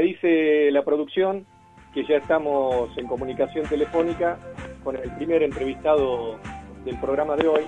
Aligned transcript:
Me 0.00 0.06
dice 0.06 0.70
la 0.70 0.82
producción 0.82 1.44
que 1.92 2.06
ya 2.06 2.16
estamos 2.16 2.96
en 2.96 3.06
comunicación 3.06 3.68
telefónica 3.68 4.38
con 4.82 4.96
el 4.96 5.10
primer 5.16 5.42
entrevistado 5.42 6.38
del 6.86 6.98
programa 7.00 7.36
de 7.36 7.46
hoy. 7.46 7.64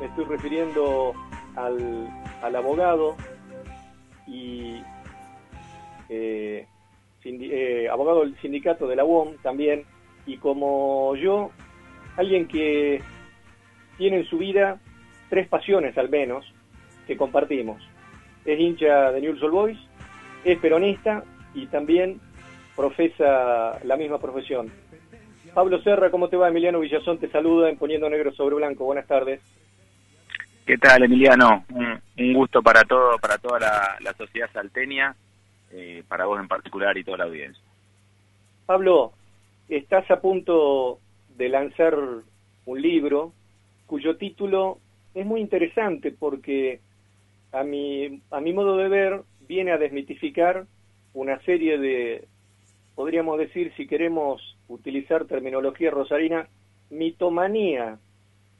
Me 0.00 0.06
estoy 0.06 0.24
refiriendo 0.24 1.12
al, 1.54 2.08
al 2.42 2.56
abogado 2.56 3.14
y 4.26 4.82
eh, 6.08 6.66
eh, 7.22 7.88
abogado 7.88 8.22
del 8.22 8.36
sindicato 8.40 8.88
de 8.88 8.96
la 8.96 9.04
UOM 9.04 9.36
también, 9.40 9.84
y 10.26 10.38
como 10.38 11.14
yo, 11.14 11.52
alguien 12.16 12.48
que 12.48 13.00
tiene 13.98 14.16
en 14.16 14.24
su 14.24 14.36
vida 14.36 14.80
tres 15.30 15.46
pasiones 15.46 15.96
al 15.96 16.08
menos 16.08 16.44
que 17.06 17.16
compartimos. 17.16 17.80
Es 18.44 18.58
hincha 18.58 19.12
de 19.12 19.20
Newell's 19.20 19.44
Old 19.44 19.54
Boys, 19.54 19.78
es 20.44 20.58
peronista 20.58 21.24
y 21.54 21.66
también 21.66 22.20
profesa 22.76 23.78
la 23.84 23.96
misma 23.96 24.18
profesión. 24.18 24.70
Pablo 25.54 25.80
Serra, 25.82 26.10
¿cómo 26.10 26.28
te 26.28 26.36
va? 26.36 26.48
Emiliano 26.48 26.80
Villazón 26.80 27.18
te 27.18 27.30
saluda 27.30 27.70
en 27.70 27.78
Poniendo 27.78 28.10
Negro 28.10 28.32
sobre 28.32 28.56
Blanco. 28.56 28.84
Buenas 28.84 29.06
tardes. 29.06 29.40
¿Qué 30.66 30.78
tal, 30.78 31.04
Emiliano? 31.04 31.64
Un, 31.70 32.32
gusto 32.32 32.62
para 32.62 32.82
todo, 32.84 33.18
para 33.18 33.38
toda 33.38 33.60
la, 33.60 34.14
sociedad 34.16 34.50
salteña, 34.52 35.14
eh, 35.70 36.02
para 36.08 36.26
vos 36.26 36.40
en 36.40 36.48
particular 36.48 36.96
y 36.96 37.04
toda 37.04 37.18
la 37.18 37.24
audiencia. 37.24 37.62
Pablo, 38.66 39.12
estás 39.68 40.10
a 40.10 40.20
punto 40.20 40.98
de 41.36 41.48
lanzar 41.48 41.96
un 42.66 42.82
libro 42.82 43.32
cuyo 43.86 44.16
título 44.16 44.78
es 45.14 45.26
muy 45.26 45.40
interesante 45.40 46.10
porque 46.10 46.80
a 47.54 47.62
mi, 47.62 48.20
a 48.30 48.40
mi 48.40 48.52
modo 48.52 48.76
de 48.76 48.88
ver 48.88 49.22
viene 49.46 49.70
a 49.70 49.78
desmitificar 49.78 50.66
una 51.12 51.40
serie 51.42 51.78
de, 51.78 52.26
podríamos 52.96 53.38
decir, 53.38 53.72
si 53.76 53.86
queremos 53.86 54.58
utilizar 54.66 55.26
terminología 55.26 55.90
rosarina, 55.90 56.48
mitomanía 56.90 57.98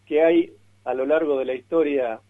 que 0.06 0.22
hay 0.22 0.52
a 0.84 0.94
lo 0.94 1.06
largo 1.06 1.38
de 1.38 1.44
la 1.44 1.54
historia 1.54 2.20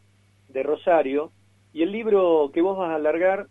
de 0.49 0.63
Rosario. 0.63 1.33
Y 1.75 1.83
el 1.83 1.93
libro 1.93 2.51
que 2.55 2.63
vos 2.63 2.79
vas 2.79 2.91
a 2.91 2.95
alargar 2.95 3.49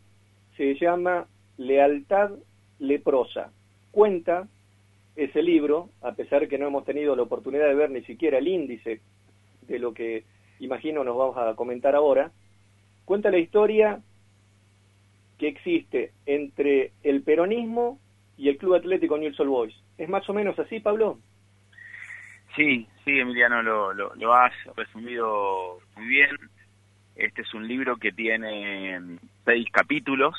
se 0.57 0.73
llama 0.75 1.27
Lealtad 1.57 2.31
leprosa. 2.79 3.51
Cuenta 3.91 4.47
ese 5.15 5.43
libro, 5.43 5.89
a 6.01 6.13
pesar 6.13 6.47
que 6.47 6.57
no 6.57 6.65
hemos 6.65 6.85
tenido 6.85 7.15
la 7.15 7.23
oportunidad 7.23 7.67
de 7.67 7.75
ver 7.75 7.91
ni 7.91 8.01
siquiera 8.03 8.39
el 8.39 8.47
índice 8.47 9.01
de 9.67 9.77
lo 9.77 9.93
que 9.93 10.23
imagino 10.59 11.03
nos 11.03 11.15
vamos 11.15 11.37
a 11.37 11.55
comentar 11.55 11.95
ahora, 11.95 12.31
cuenta 13.05 13.31
la 13.31 13.39
historia 13.39 13.99
que 15.37 15.47
existe 15.47 16.11
entre 16.25 16.91
el 17.03 17.21
peronismo 17.23 17.99
y 18.37 18.49
el 18.49 18.57
Club 18.57 18.75
Atlético 18.75 19.17
Newell's 19.17 19.37
Boys. 19.37 19.75
¿Es 19.97 20.09
más 20.09 20.27
o 20.29 20.33
menos 20.33 20.57
así, 20.59 20.79
Pablo? 20.79 21.19
Sí, 22.55 22.87
sí, 23.03 23.19
Emiliano, 23.19 23.63
lo, 23.63 23.93
lo, 23.93 24.33
has 24.33 24.53
resumido 24.75 25.79
muy 25.95 26.07
bien. 26.07 26.29
Este 27.15 27.41
es 27.41 27.53
un 27.53 27.67
libro 27.67 27.97
que 27.97 28.11
tiene 28.11 29.19
seis 29.45 29.67
capítulos, 29.71 30.35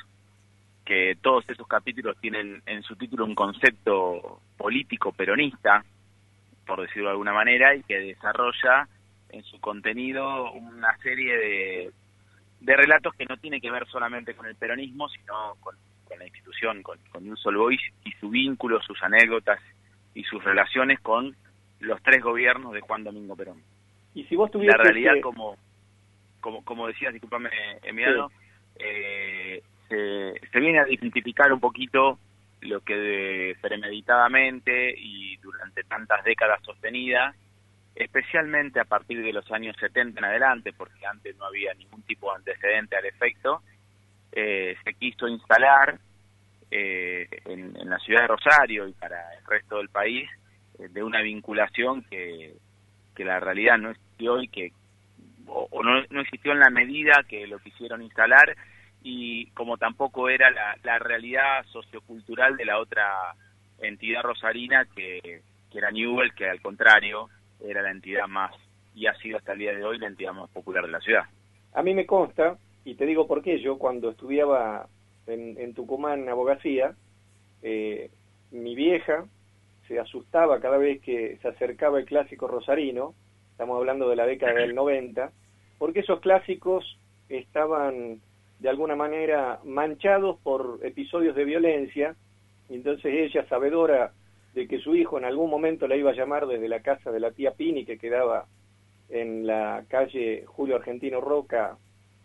que 0.84 1.16
todos 1.20 1.44
esos 1.48 1.66
capítulos 1.66 2.16
tienen 2.20 2.62
en 2.66 2.82
su 2.82 2.96
título 2.96 3.24
un 3.24 3.34
concepto 3.34 4.40
político 4.56 5.12
peronista, 5.12 5.84
por 6.66 6.80
decirlo 6.80 7.08
de 7.08 7.12
alguna 7.12 7.32
manera, 7.32 7.74
y 7.74 7.82
que 7.82 7.98
desarrolla 7.98 8.88
en 9.30 9.42
su 9.44 9.60
contenido 9.60 10.52
una 10.52 10.96
serie 10.98 11.36
de, 11.36 11.92
de 12.64 12.76
relatos 12.76 13.14
que 13.14 13.26
no 13.26 13.36
tiene 13.36 13.60
que 13.60 13.70
ver 13.70 13.86
solamente 13.88 14.34
con 14.34 14.46
el 14.46 14.56
peronismo, 14.56 15.08
sino 15.08 15.54
con, 15.60 15.76
la 16.18 16.24
institución, 16.24 16.82
con, 16.82 16.98
con 17.10 17.28
un 17.28 17.36
solo 17.36 17.62
Boys 17.62 17.80
y 18.04 18.12
su 18.12 18.30
vínculo, 18.30 18.80
sus 18.82 19.02
anécdotas 19.02 19.60
y 20.14 20.22
sus 20.24 20.42
relaciones 20.42 21.00
con 21.00 21.34
los 21.80 22.02
tres 22.02 22.22
gobiernos 22.22 22.72
de 22.72 22.80
Juan 22.80 23.04
Domingo 23.04 23.36
Perón. 23.36 23.60
Y 24.14 24.24
si 24.24 24.36
vos 24.36 24.50
La 24.54 24.76
realidad, 24.76 25.14
como, 25.22 25.56
como, 26.40 26.64
como 26.64 26.86
decías, 26.86 27.12
discúlpame, 27.12 27.50
Emiliano, 27.82 28.30
eh, 28.76 29.60
se, 29.88 30.40
se 30.50 30.60
viene 30.60 30.78
a 30.78 30.88
identificar 30.88 31.52
un 31.52 31.60
poquito 31.60 32.18
lo 32.60 32.80
que 32.80 33.56
premeditadamente 33.60 34.94
y 34.96 35.36
durante 35.38 35.82
tantas 35.82 36.24
décadas 36.24 36.62
sostenidas 36.62 37.34
especialmente 37.94 38.80
a 38.80 38.84
partir 38.84 39.22
de 39.22 39.32
los 39.32 39.50
años 39.52 39.76
70 39.78 40.18
en 40.18 40.24
adelante, 40.24 40.72
porque 40.72 41.06
antes 41.06 41.36
no 41.36 41.46
había 41.46 41.72
ningún 41.74 42.02
tipo 42.02 42.30
de 42.30 42.38
antecedente 42.38 42.96
al 42.96 43.06
efecto, 43.06 43.62
eh, 44.32 44.76
se 44.82 44.94
quiso 44.94 45.28
instalar 45.28 45.98
eh, 46.70 47.28
en, 47.44 47.72
la 47.88 47.98
ciudad 47.98 48.22
de 48.22 48.28
Rosario 48.28 48.88
y 48.88 48.92
para 48.92 49.34
el 49.38 49.44
resto 49.46 49.76
del 49.78 49.90
país 49.90 50.28
eh, 50.78 50.88
de 50.88 51.02
una 51.04 51.22
vinculación 51.22 52.02
que, 52.10 52.54
que 53.14 53.24
la 53.24 53.38
realidad 53.38 53.78
no 53.78 53.90
existió 53.90 54.42
y 54.42 54.48
que 54.48 54.72
o, 55.46 55.82
no, 55.84 56.02
no, 56.10 56.20
existió 56.22 56.52
en 56.52 56.60
la 56.60 56.70
medida 56.70 57.22
que 57.28 57.46
lo 57.46 57.58
quisieron 57.58 58.02
instalar 58.02 58.56
y 59.02 59.50
como 59.50 59.76
tampoco 59.76 60.28
era 60.30 60.50
la, 60.50 60.76
la 60.82 60.98
realidad 60.98 61.64
sociocultural 61.66 62.56
de 62.56 62.64
la 62.64 62.80
otra 62.80 63.34
entidad 63.78 64.22
rosarina 64.22 64.86
que, 64.96 65.42
que 65.70 65.78
era 65.78 65.90
Newell, 65.90 66.34
que 66.34 66.48
al 66.48 66.60
contrario 66.60 67.28
era 67.60 67.82
la 67.82 67.90
entidad 67.90 68.26
más, 68.26 68.54
y 68.94 69.06
ha 69.06 69.14
sido 69.14 69.38
hasta 69.38 69.52
el 69.52 69.58
día 69.58 69.74
de 69.74 69.84
hoy 69.84 69.98
la 69.98 70.06
entidad 70.06 70.32
más 70.32 70.50
popular 70.50 70.84
de 70.84 70.92
la 70.92 71.00
ciudad. 71.00 71.24
A 71.72 71.82
mí 71.82 71.94
me 71.94 72.06
consta, 72.06 72.58
y 72.84 72.94
te 72.94 73.06
digo 73.06 73.26
por 73.26 73.42
qué, 73.42 73.58
yo 73.60 73.78
cuando 73.78 74.10
estudiaba 74.10 74.88
en, 75.26 75.58
en 75.58 75.74
Tucumán 75.74 76.28
abogacía, 76.28 76.94
eh, 77.62 78.10
mi 78.50 78.74
vieja 78.74 79.24
se 79.88 79.98
asustaba 79.98 80.60
cada 80.60 80.78
vez 80.78 81.00
que 81.02 81.38
se 81.42 81.48
acercaba 81.48 81.98
el 81.98 82.04
clásico 82.04 82.46
rosarino, 82.46 83.14
estamos 83.50 83.76
hablando 83.76 84.08
de 84.08 84.16
la 84.16 84.26
década 84.26 84.54
del 84.54 84.74
90, 84.74 85.32
porque 85.78 86.00
esos 86.00 86.20
clásicos 86.20 86.98
estaban 87.28 88.20
de 88.60 88.68
alguna 88.68 88.96
manera 88.96 89.60
manchados 89.64 90.38
por 90.40 90.80
episodios 90.82 91.34
de 91.34 91.44
violencia, 91.44 92.16
entonces 92.68 93.12
ella, 93.12 93.46
sabedora 93.48 94.12
de 94.54 94.68
que 94.68 94.78
su 94.78 94.94
hijo 94.94 95.18
en 95.18 95.24
algún 95.24 95.50
momento 95.50 95.88
la 95.88 95.96
iba 95.96 96.10
a 96.10 96.14
llamar 96.14 96.46
desde 96.46 96.68
la 96.68 96.80
casa 96.80 97.10
de 97.10 97.20
la 97.20 97.32
tía 97.32 97.52
Pini, 97.52 97.84
que 97.84 97.98
quedaba 97.98 98.46
en 99.08 99.46
la 99.46 99.84
calle 99.88 100.44
Julio 100.46 100.76
Argentino 100.76 101.20
Roca, 101.20 101.76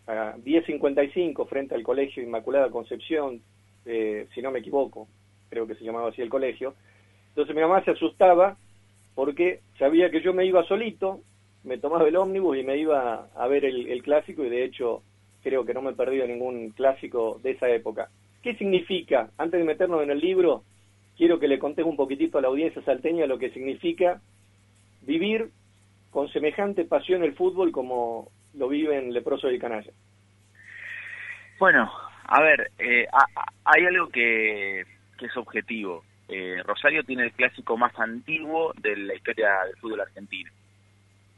a 0.06 0.36
1055, 0.44 1.44
frente 1.46 1.74
al 1.74 1.82
Colegio 1.82 2.22
Inmaculada 2.22 2.70
Concepción, 2.70 3.40
eh, 3.84 4.26
si 4.34 4.42
no 4.42 4.50
me 4.50 4.60
equivoco, 4.60 5.08
creo 5.48 5.66
que 5.66 5.74
se 5.74 5.84
llamaba 5.84 6.10
así 6.10 6.22
el 6.22 6.28
colegio. 6.28 6.74
Entonces 7.28 7.54
mi 7.54 7.62
mamá 7.62 7.84
se 7.84 7.92
asustaba 7.92 8.56
porque 9.14 9.60
sabía 9.78 10.10
que 10.10 10.22
yo 10.22 10.32
me 10.32 10.46
iba 10.46 10.64
solito, 10.64 11.20
me 11.64 11.78
tomaba 11.78 12.08
el 12.08 12.16
ómnibus 12.16 12.58
y 12.58 12.62
me 12.62 12.76
iba 12.76 13.28
a 13.34 13.46
ver 13.48 13.64
el, 13.64 13.88
el 13.88 14.02
clásico 14.02 14.44
y 14.44 14.50
de 14.50 14.64
hecho 14.64 15.02
creo 15.42 15.64
que 15.64 15.74
no 15.74 15.82
me 15.82 15.90
he 15.90 15.94
perdido 15.94 16.26
ningún 16.26 16.70
clásico 16.70 17.40
de 17.42 17.52
esa 17.52 17.68
época. 17.68 18.08
¿Qué 18.42 18.54
significa, 18.54 19.30
antes 19.36 19.60
de 19.60 19.66
meternos 19.66 20.02
en 20.02 20.10
el 20.10 20.18
libro, 20.18 20.64
quiero 21.20 21.38
que 21.38 21.48
le 21.48 21.58
contes 21.58 21.84
un 21.84 21.96
poquitito 21.96 22.38
a 22.38 22.40
la 22.40 22.48
audiencia 22.48 22.80
salteña 22.80 23.26
lo 23.26 23.38
que 23.38 23.50
significa 23.50 24.22
vivir 25.02 25.50
con 26.10 26.32
semejante 26.32 26.86
pasión 26.86 27.22
el 27.22 27.34
fútbol 27.34 27.72
como 27.72 28.30
lo 28.54 28.68
viven 28.68 29.12
Leproso 29.12 29.50
y 29.50 29.58
Canalla. 29.58 29.92
Bueno, 31.58 31.92
a 32.24 32.40
ver, 32.40 32.70
eh, 32.78 33.06
hay 33.64 33.84
algo 33.84 34.08
que, 34.08 34.80
es 34.80 35.36
objetivo. 35.36 36.04
Eh, 36.26 36.62
Rosario 36.64 37.04
tiene 37.04 37.24
el 37.24 37.32
clásico 37.32 37.76
más 37.76 37.92
antiguo 37.98 38.72
de 38.80 38.96
la 38.96 39.14
historia 39.14 39.64
del 39.66 39.76
fútbol 39.76 40.00
argentino. 40.00 40.50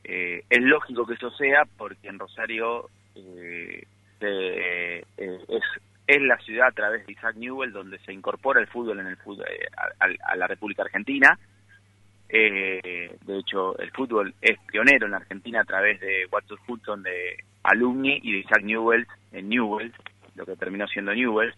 Eh, 0.04 0.44
es 0.48 0.62
lógico 0.62 1.04
que 1.04 1.14
eso 1.14 1.32
sea 1.32 1.64
porque 1.76 2.06
en 2.06 2.20
Rosario 2.20 2.88
es 3.16 3.84
es 6.12 6.22
la 6.22 6.36
ciudad 6.38 6.68
a 6.68 6.72
través 6.72 7.06
de 7.06 7.12
Isaac 7.12 7.36
Newell 7.36 7.72
donde 7.72 7.98
se 8.00 8.12
incorpora 8.12 8.60
el 8.60 8.66
fútbol 8.66 9.00
en 9.00 9.06
el 9.06 9.16
fútbol, 9.16 9.46
eh, 9.48 9.66
a, 9.98 10.36
la 10.36 10.46
República 10.46 10.82
Argentina. 10.82 11.38
Eh, 12.28 13.16
de 13.24 13.38
hecho, 13.38 13.78
el 13.78 13.90
fútbol 13.90 14.34
es 14.40 14.58
pionero 14.66 15.06
en 15.06 15.12
la 15.12 15.18
Argentina 15.18 15.60
a 15.60 15.64
través 15.64 16.00
de 16.00 16.26
Watson 16.30 16.58
Hudson 16.66 17.02
de 17.02 17.36
Alumni 17.62 18.20
y 18.22 18.32
de 18.32 18.38
Isaac 18.40 18.62
Newell 18.62 19.06
en 19.32 19.48
Newell, 19.48 19.92
lo 20.34 20.44
que 20.44 20.56
terminó 20.56 20.86
siendo 20.86 21.14
Newell. 21.14 21.54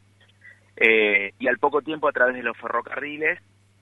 Eh, 0.76 1.32
y 1.38 1.48
al 1.48 1.58
poco 1.58 1.82
tiempo, 1.82 2.08
a 2.08 2.12
través 2.12 2.34
de 2.34 2.42
los 2.42 2.56
ferrocarriles, 2.56 3.40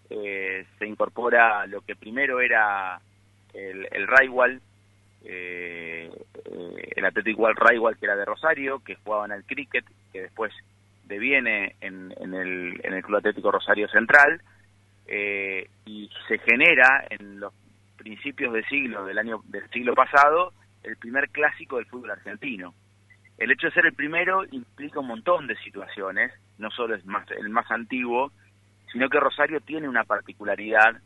se 0.08 0.86
incorpora 0.86 1.66
lo 1.66 1.80
que 1.80 1.96
primero 1.96 2.42
era 2.42 3.00
el, 3.54 3.88
el 3.90 4.06
eh, 5.24 6.10
el 6.96 7.04
Athletic 7.04 7.38
World 7.38 7.58
Raywall 7.58 7.96
que 7.96 8.06
era 8.06 8.16
de 8.16 8.24
Rosario, 8.24 8.80
que 8.80 8.96
jugaban 8.96 9.32
al 9.32 9.44
cricket, 9.44 9.84
que 10.12 10.22
después 10.22 10.52
deviene 11.04 11.76
en, 11.80 12.14
en, 12.18 12.34
el, 12.34 12.80
en 12.82 12.94
el 12.94 13.02
Club 13.02 13.18
Atlético 13.18 13.50
Rosario 13.50 13.88
Central, 13.88 14.40
eh, 15.06 15.68
y 15.84 16.10
se 16.28 16.38
genera 16.38 17.06
en 17.10 17.40
los 17.40 17.52
principios 17.96 18.52
del 18.52 18.64
siglo 18.66 19.04
del 19.04 19.18
año 19.18 19.42
del 19.44 19.68
siglo 19.70 19.94
pasado 19.94 20.52
el 20.82 20.96
primer 20.96 21.28
clásico 21.30 21.76
del 21.76 21.86
fútbol 21.86 22.10
argentino. 22.10 22.74
El 23.38 23.50
hecho 23.50 23.68
de 23.68 23.72
ser 23.72 23.86
el 23.86 23.94
primero 23.94 24.44
implica 24.50 25.00
un 25.00 25.06
montón 25.08 25.46
de 25.46 25.56
situaciones 25.56 26.32
no 26.58 26.70
solo 26.70 26.94
es 26.94 27.04
más, 27.04 27.28
el 27.32 27.48
más 27.50 27.70
antiguo, 27.70 28.32
sino 28.92 29.08
que 29.08 29.20
Rosario 29.20 29.60
tiene 29.60 29.88
una 29.88 30.04
particularidad 30.04 31.00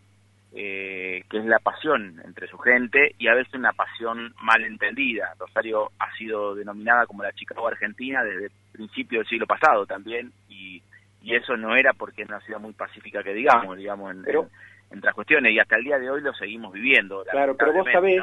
eh, 0.55 1.23
que 1.29 1.39
es 1.39 1.45
la 1.45 1.59
pasión 1.59 2.21
entre 2.25 2.47
su 2.47 2.57
gente 2.59 3.15
y 3.19 3.29
a 3.29 3.35
veces 3.35 3.53
una 3.55 3.73
pasión 3.73 4.35
mal 4.41 4.65
entendida. 4.65 5.35
Rosario 5.39 5.91
ha 5.99 6.15
sido 6.17 6.55
denominada 6.55 7.07
como 7.07 7.23
la 7.23 7.33
Chicago 7.33 7.69
Argentina 7.69 8.25
desde 8.25 8.47
el 8.47 8.53
principio 8.73 9.19
del 9.19 9.29
siglo 9.29 9.47
pasado 9.47 9.87
también 9.87 10.33
y, 10.49 10.83
y 11.23 11.35
eso 11.35 11.57
no 11.57 11.77
era 11.77 11.93
porque 11.93 12.23
es 12.23 12.29
una 12.29 12.41
ciudad 12.41 12.61
muy 12.61 12.73
pacífica 12.73 13.23
que 13.23 13.35
digamos, 13.35 13.77
digamos, 13.77 14.15
en, 14.15 14.23
pero, 14.23 14.49
en, 14.91 14.99
otras 14.99 15.15
cuestiones 15.15 15.53
y 15.53 15.59
hasta 15.59 15.77
el 15.77 15.85
día 15.85 15.99
de 15.99 16.11
hoy 16.11 16.23
lo 16.23 16.33
seguimos 16.35 16.73
viviendo. 16.73 17.25
Claro, 17.31 17.57
pero 17.57 17.73
vos 17.73 17.87
sabés 17.93 18.23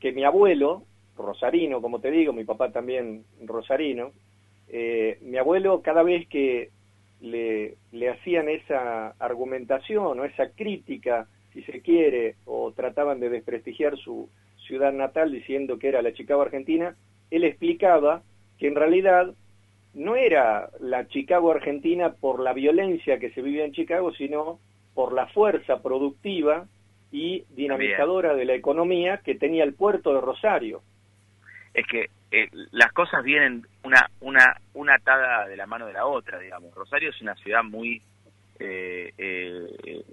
que 0.00 0.12
mi 0.12 0.24
abuelo, 0.24 0.82
rosarino, 1.16 1.80
como 1.82 2.00
te 2.00 2.10
digo, 2.10 2.32
mi 2.32 2.44
papá 2.44 2.72
también 2.72 3.24
rosarino, 3.44 4.12
eh, 4.68 5.18
mi 5.22 5.36
abuelo 5.36 5.82
cada 5.82 6.02
vez 6.02 6.26
que 6.28 6.70
le, 7.20 7.76
le 7.92 8.08
hacían 8.08 8.48
esa 8.48 9.10
argumentación 9.18 10.18
o 10.18 10.24
esa 10.24 10.50
crítica 10.50 11.28
si 11.52 11.62
se 11.62 11.80
quiere, 11.80 12.36
o 12.44 12.72
trataban 12.72 13.20
de 13.20 13.28
desprestigiar 13.28 13.96
su 13.96 14.28
ciudad 14.66 14.92
natal 14.92 15.32
diciendo 15.32 15.78
que 15.78 15.88
era 15.88 16.02
la 16.02 16.12
Chicago 16.12 16.42
Argentina, 16.42 16.94
él 17.30 17.44
explicaba 17.44 18.22
que 18.58 18.68
en 18.68 18.76
realidad 18.76 19.34
no 19.94 20.16
era 20.16 20.70
la 20.80 21.08
Chicago 21.08 21.50
Argentina 21.50 22.12
por 22.12 22.40
la 22.40 22.52
violencia 22.52 23.18
que 23.18 23.30
se 23.30 23.42
vivía 23.42 23.64
en 23.64 23.72
Chicago, 23.72 24.12
sino 24.12 24.60
por 24.94 25.12
la 25.12 25.26
fuerza 25.28 25.82
productiva 25.82 26.66
y 27.10 27.44
dinamizadora 27.50 28.34
de 28.34 28.44
la 28.44 28.54
economía 28.54 29.20
que 29.24 29.34
tenía 29.34 29.64
el 29.64 29.74
puerto 29.74 30.14
de 30.14 30.20
Rosario. 30.20 30.82
Es 31.74 31.86
que 31.86 32.06
eh, 32.30 32.48
las 32.70 32.92
cosas 32.92 33.24
vienen 33.24 33.66
una, 33.82 34.08
una, 34.20 34.60
una 34.74 34.94
atada 34.94 35.48
de 35.48 35.56
la 35.56 35.66
mano 35.66 35.86
de 35.86 35.92
la 35.92 36.06
otra, 36.06 36.38
digamos. 36.38 36.74
Rosario 36.74 37.10
es 37.10 37.20
una 37.20 37.34
ciudad 37.36 37.64
muy 37.64 38.00
eh, 38.60 39.12
eh, 39.18 40.04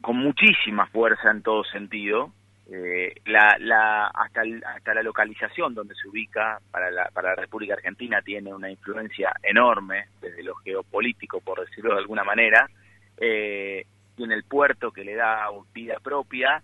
con 0.00 0.16
muchísima 0.16 0.86
fuerza 0.86 1.30
en 1.30 1.42
todo 1.42 1.64
sentido. 1.64 2.32
Eh, 2.70 3.14
la, 3.24 3.56
la, 3.58 4.08
hasta, 4.08 4.42
hasta 4.74 4.94
la 4.94 5.02
localización 5.02 5.74
donde 5.74 5.94
se 5.94 6.06
ubica 6.06 6.60
para 6.70 6.90
la, 6.90 7.08
para 7.14 7.30
la 7.30 7.36
República 7.36 7.74
Argentina 7.74 8.20
tiene 8.20 8.52
una 8.52 8.70
influencia 8.70 9.32
enorme 9.42 10.08
desde 10.20 10.42
lo 10.42 10.54
geopolítico, 10.56 11.40
por 11.40 11.60
decirlo 11.60 11.94
de 11.94 12.00
alguna 12.00 12.24
manera. 12.24 12.68
Eh, 13.16 13.86
tiene 14.16 14.34
el 14.34 14.44
puerto 14.44 14.90
que 14.90 15.04
le 15.04 15.14
da 15.14 15.46
vida 15.72 15.98
propia 16.02 16.62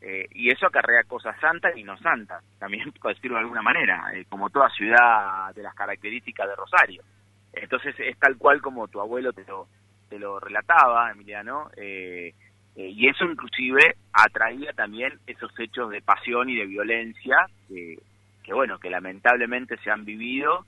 eh, 0.00 0.26
y 0.30 0.50
eso 0.50 0.66
acarrea 0.66 1.02
cosas 1.04 1.38
santas 1.40 1.76
y 1.76 1.82
no 1.82 1.98
santas, 1.98 2.44
también 2.58 2.92
por 3.00 3.14
decirlo 3.14 3.36
de 3.36 3.42
alguna 3.42 3.62
manera, 3.62 4.10
eh, 4.14 4.26
como 4.28 4.50
toda 4.50 4.70
ciudad 4.70 5.54
de 5.54 5.62
las 5.62 5.74
características 5.74 6.48
de 6.48 6.56
Rosario. 6.56 7.02
Entonces 7.52 7.94
es 7.98 8.18
tal 8.18 8.36
cual 8.36 8.60
como 8.60 8.86
tu 8.88 9.00
abuelo 9.00 9.32
te 9.32 9.44
lo, 9.44 9.66
te 10.08 10.18
lo 10.18 10.38
relataba, 10.38 11.10
Emiliano. 11.10 11.70
Eh, 11.76 12.32
eh, 12.78 12.94
y 12.94 13.08
eso 13.08 13.24
inclusive 13.24 13.96
atraía 14.12 14.72
también 14.72 15.18
esos 15.26 15.50
hechos 15.58 15.90
de 15.90 16.00
pasión 16.00 16.48
y 16.48 16.54
de 16.54 16.66
violencia 16.66 17.36
que, 17.66 17.98
bueno, 18.52 18.78
que 18.78 18.88
lamentablemente 18.88 19.76
se 19.78 19.90
han 19.90 20.04
vivido 20.04 20.64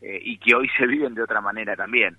eh, 0.00 0.18
y 0.22 0.38
que 0.38 0.54
hoy 0.54 0.70
se 0.78 0.86
viven 0.86 1.14
de 1.14 1.22
otra 1.22 1.42
manera 1.42 1.76
también. 1.76 2.16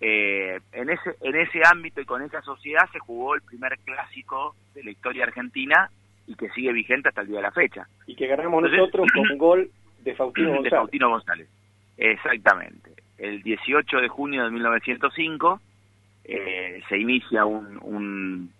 Eh, 0.00 0.60
en, 0.70 0.90
ese, 0.90 1.16
en 1.22 1.34
ese 1.34 1.60
ámbito 1.68 2.00
y 2.00 2.04
con 2.04 2.22
esa 2.22 2.40
sociedad 2.42 2.88
se 2.92 3.00
jugó 3.00 3.34
el 3.34 3.42
primer 3.42 3.76
clásico 3.80 4.54
de 4.76 4.84
la 4.84 4.92
historia 4.92 5.24
argentina 5.24 5.90
y 6.28 6.36
que 6.36 6.48
sigue 6.50 6.72
vigente 6.72 7.08
hasta 7.08 7.22
el 7.22 7.26
día 7.26 7.38
de 7.38 7.42
la 7.42 7.50
fecha. 7.50 7.88
Y 8.06 8.14
que 8.14 8.28
ganamos 8.28 8.62
nosotros 8.62 9.08
con 9.12 9.28
un 9.28 9.38
gol 9.38 9.70
de 10.04 10.14
Faustino 10.14 10.50
González. 10.50 10.70
De 10.70 10.76
Faustino 10.76 11.10
González, 11.10 11.48
exactamente. 11.96 12.92
El 13.18 13.42
18 13.42 13.96
de 13.96 14.08
junio 14.08 14.44
de 14.44 14.52
1905 14.52 15.60
se 16.88 16.98
inicia 16.98 17.44
un 17.44 18.52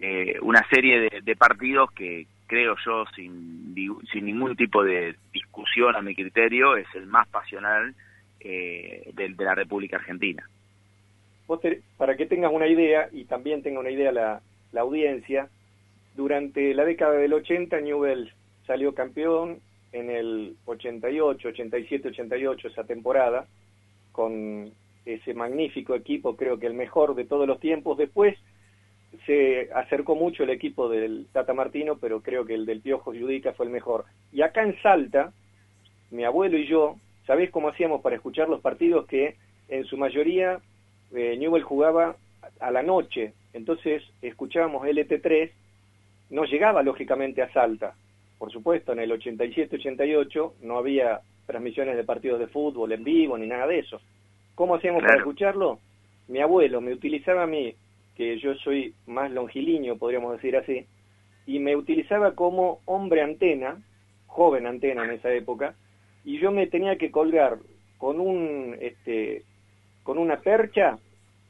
eh, 0.00 0.36
una 0.42 0.66
serie 0.68 1.08
de, 1.22 1.36
partidos 1.36 1.90
que 1.92 2.26
creo 2.46 2.76
yo, 2.84 3.04
sin, 3.14 3.74
sin 4.12 4.26
ningún 4.26 4.54
tipo 4.54 4.84
de 4.84 5.16
discusión 5.32 5.96
a 5.96 6.02
mi 6.02 6.14
criterio, 6.14 6.76
es 6.76 6.86
el 6.94 7.06
más 7.06 7.26
pasional 7.28 7.94
eh, 8.40 9.10
de, 9.14 9.28
la 9.38 9.54
República 9.54 9.96
Argentina. 9.96 10.48
para 11.96 12.16
que 12.16 12.26
tengas 12.26 12.52
una 12.52 12.66
idea, 12.66 13.08
y 13.12 13.24
también 13.24 13.62
tenga 13.62 13.80
una 13.80 13.90
idea 13.90 14.12
la, 14.12 14.42
la 14.72 14.80
audiencia, 14.82 15.48
durante 16.14 16.74
la 16.74 16.84
década 16.84 17.14
del 17.14 17.32
80 17.32 17.80
Newell 17.80 18.32
salió 18.66 18.94
campeón 18.94 19.60
en 19.92 20.10
el 20.10 20.56
88, 20.66 21.48
87, 21.48 22.08
88, 22.08 22.68
esa 22.68 22.84
temporada, 22.84 23.46
con 24.12 24.72
ese 25.06 25.34
magnífico 25.34 25.94
equipo, 25.94 26.36
creo 26.36 26.58
que 26.58 26.66
el 26.66 26.74
mejor 26.74 27.14
de 27.14 27.24
todos 27.24 27.46
los 27.46 27.60
tiempos. 27.60 27.96
Después 27.96 28.36
se 29.24 29.70
acercó 29.74 30.14
mucho 30.14 30.42
el 30.42 30.50
equipo 30.50 30.88
del 30.88 31.26
Tata 31.32 31.54
Martino, 31.54 31.96
pero 31.98 32.20
creo 32.22 32.44
que 32.44 32.54
el 32.54 32.66
del 32.66 32.80
Piojo 32.80 33.12
Judica 33.12 33.52
fue 33.52 33.66
el 33.66 33.72
mejor. 33.72 34.04
Y 34.32 34.42
acá 34.42 34.62
en 34.62 34.80
Salta, 34.82 35.32
mi 36.10 36.24
abuelo 36.24 36.58
y 36.58 36.66
yo, 36.66 36.96
¿sabés 37.26 37.50
cómo 37.50 37.68
hacíamos 37.68 38.00
para 38.02 38.16
escuchar 38.16 38.48
los 38.48 38.60
partidos? 38.60 39.06
Que 39.06 39.36
en 39.68 39.84
su 39.84 39.96
mayoría 39.96 40.60
eh, 41.14 41.36
Newell 41.38 41.62
jugaba 41.62 42.16
a 42.60 42.70
la 42.70 42.82
noche, 42.82 43.32
entonces 43.52 44.02
escuchábamos 44.22 44.86
LT3, 44.86 45.50
no 46.30 46.44
llegaba 46.44 46.82
lógicamente 46.82 47.42
a 47.42 47.52
Salta. 47.52 47.94
Por 48.38 48.52
supuesto, 48.52 48.92
en 48.92 49.00
el 49.00 49.10
87-88 49.12 50.52
no 50.62 50.78
había 50.78 51.20
transmisiones 51.46 51.96
de 51.96 52.04
partidos 52.04 52.38
de 52.38 52.48
fútbol 52.48 52.92
en 52.92 53.04
vivo 53.04 53.38
ni 53.38 53.46
nada 53.46 53.66
de 53.66 53.78
eso. 53.78 54.00
¿Cómo 54.54 54.74
hacíamos 54.74 55.02
para 55.02 55.18
escucharlo? 55.18 55.78
Mi 56.28 56.40
abuelo 56.40 56.80
me 56.80 56.92
utilizaba 56.92 57.44
a 57.44 57.46
mí 57.46 57.74
que 58.16 58.38
yo 58.38 58.54
soy 58.56 58.94
más 59.06 59.30
longilíneo, 59.30 59.98
podríamos 59.98 60.32
decir 60.32 60.56
así, 60.56 60.86
y 61.46 61.58
me 61.58 61.76
utilizaba 61.76 62.34
como 62.34 62.80
hombre 62.86 63.22
antena, 63.22 63.82
joven 64.26 64.66
antena 64.66 65.04
en 65.04 65.12
esa 65.12 65.32
época, 65.32 65.74
y 66.24 66.38
yo 66.40 66.50
me 66.50 66.66
tenía 66.66 66.96
que 66.96 67.10
colgar 67.10 67.58
con 67.98 68.20
un 68.20 68.76
este 68.80 69.44
con 70.02 70.18
una 70.18 70.40
percha 70.40 70.98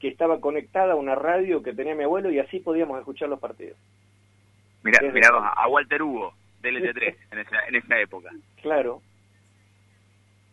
que 0.00 0.08
estaba 0.08 0.40
conectada 0.40 0.92
a 0.92 0.96
una 0.96 1.14
radio 1.14 1.62
que 1.62 1.72
tenía 1.72 1.94
mi 1.94 2.04
abuelo 2.04 2.30
y 2.30 2.38
así 2.38 2.60
podíamos 2.60 2.98
escuchar 2.98 3.28
los 3.28 3.40
partidos. 3.40 3.78
Mira, 4.82 5.00
mira 5.12 5.28
a 5.28 5.68
Walter 5.68 6.02
Hugo, 6.02 6.34
del 6.60 6.76
LT3, 6.76 7.16
en 7.32 7.38
esa, 7.38 7.66
en 7.68 7.74
esa 7.76 8.00
época. 8.00 8.30
Claro. 8.60 9.00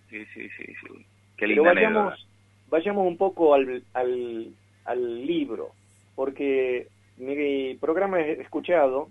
Sí, 0.09 0.25
sí, 0.33 0.49
sí, 0.57 0.65
sí. 0.65 1.05
Qué 1.37 1.47
linda 1.47 1.63
Pero 1.63 1.75
vayamos, 1.75 2.27
vayamos 2.69 3.07
un 3.07 3.17
poco 3.17 3.53
al, 3.53 3.83
al, 3.93 4.53
al 4.85 5.25
libro 5.25 5.71
porque 6.15 6.87
mi 7.17 7.75
programa 7.75 8.21
es 8.21 8.39
escuchado 8.39 9.09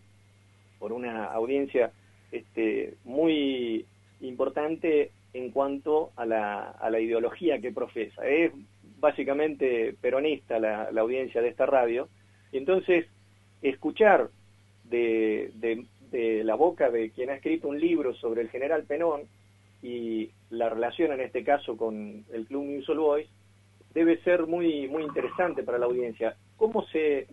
por 0.78 0.92
una 0.92 1.26
audiencia 1.26 1.92
este, 2.32 2.94
muy 3.04 3.86
importante 4.20 5.12
en 5.34 5.50
cuanto 5.50 6.10
a 6.16 6.26
la, 6.26 7.00
ideología 7.00 7.60
que 7.60 7.72
profesa. 7.72 8.26
Es 8.26 8.52
básicamente 8.98 9.94
peronista 10.00 10.58
la, 10.58 10.88
audiencia 10.98 11.40
de 11.40 11.48
esta 11.48 11.66
radio, 11.66 12.08
y 12.50 12.58
entonces 12.58 13.06
escuchar 13.62 14.28
de, 14.84 15.52
la 16.44 16.54
boca 16.54 16.90
de 16.90 17.10
quien 17.10 17.30
ha 17.30 17.34
escrito 17.34 17.68
un 17.68 17.80
libro 17.80 18.14
sobre 18.14 18.42
el 18.42 18.50
general 18.50 18.84
Penón 18.84 19.22
y 19.82 20.30
la 20.50 20.68
relación 20.68 21.12
en 21.12 21.20
este 21.20 21.42
caso 21.42 21.76
con 21.76 22.24
el 22.32 22.46
Club 22.46 22.64
News 22.64 22.88
All 22.90 22.98
Boys 22.98 23.28
debe 23.94 24.18
ser 24.22 24.46
muy, 24.46 24.88
muy 24.88 25.02
interesante 25.02 25.62
para 25.62 25.78
la 25.78 25.86
audiencia. 25.86 26.36
¿Cómo 26.56 26.86
se, 26.86 27.26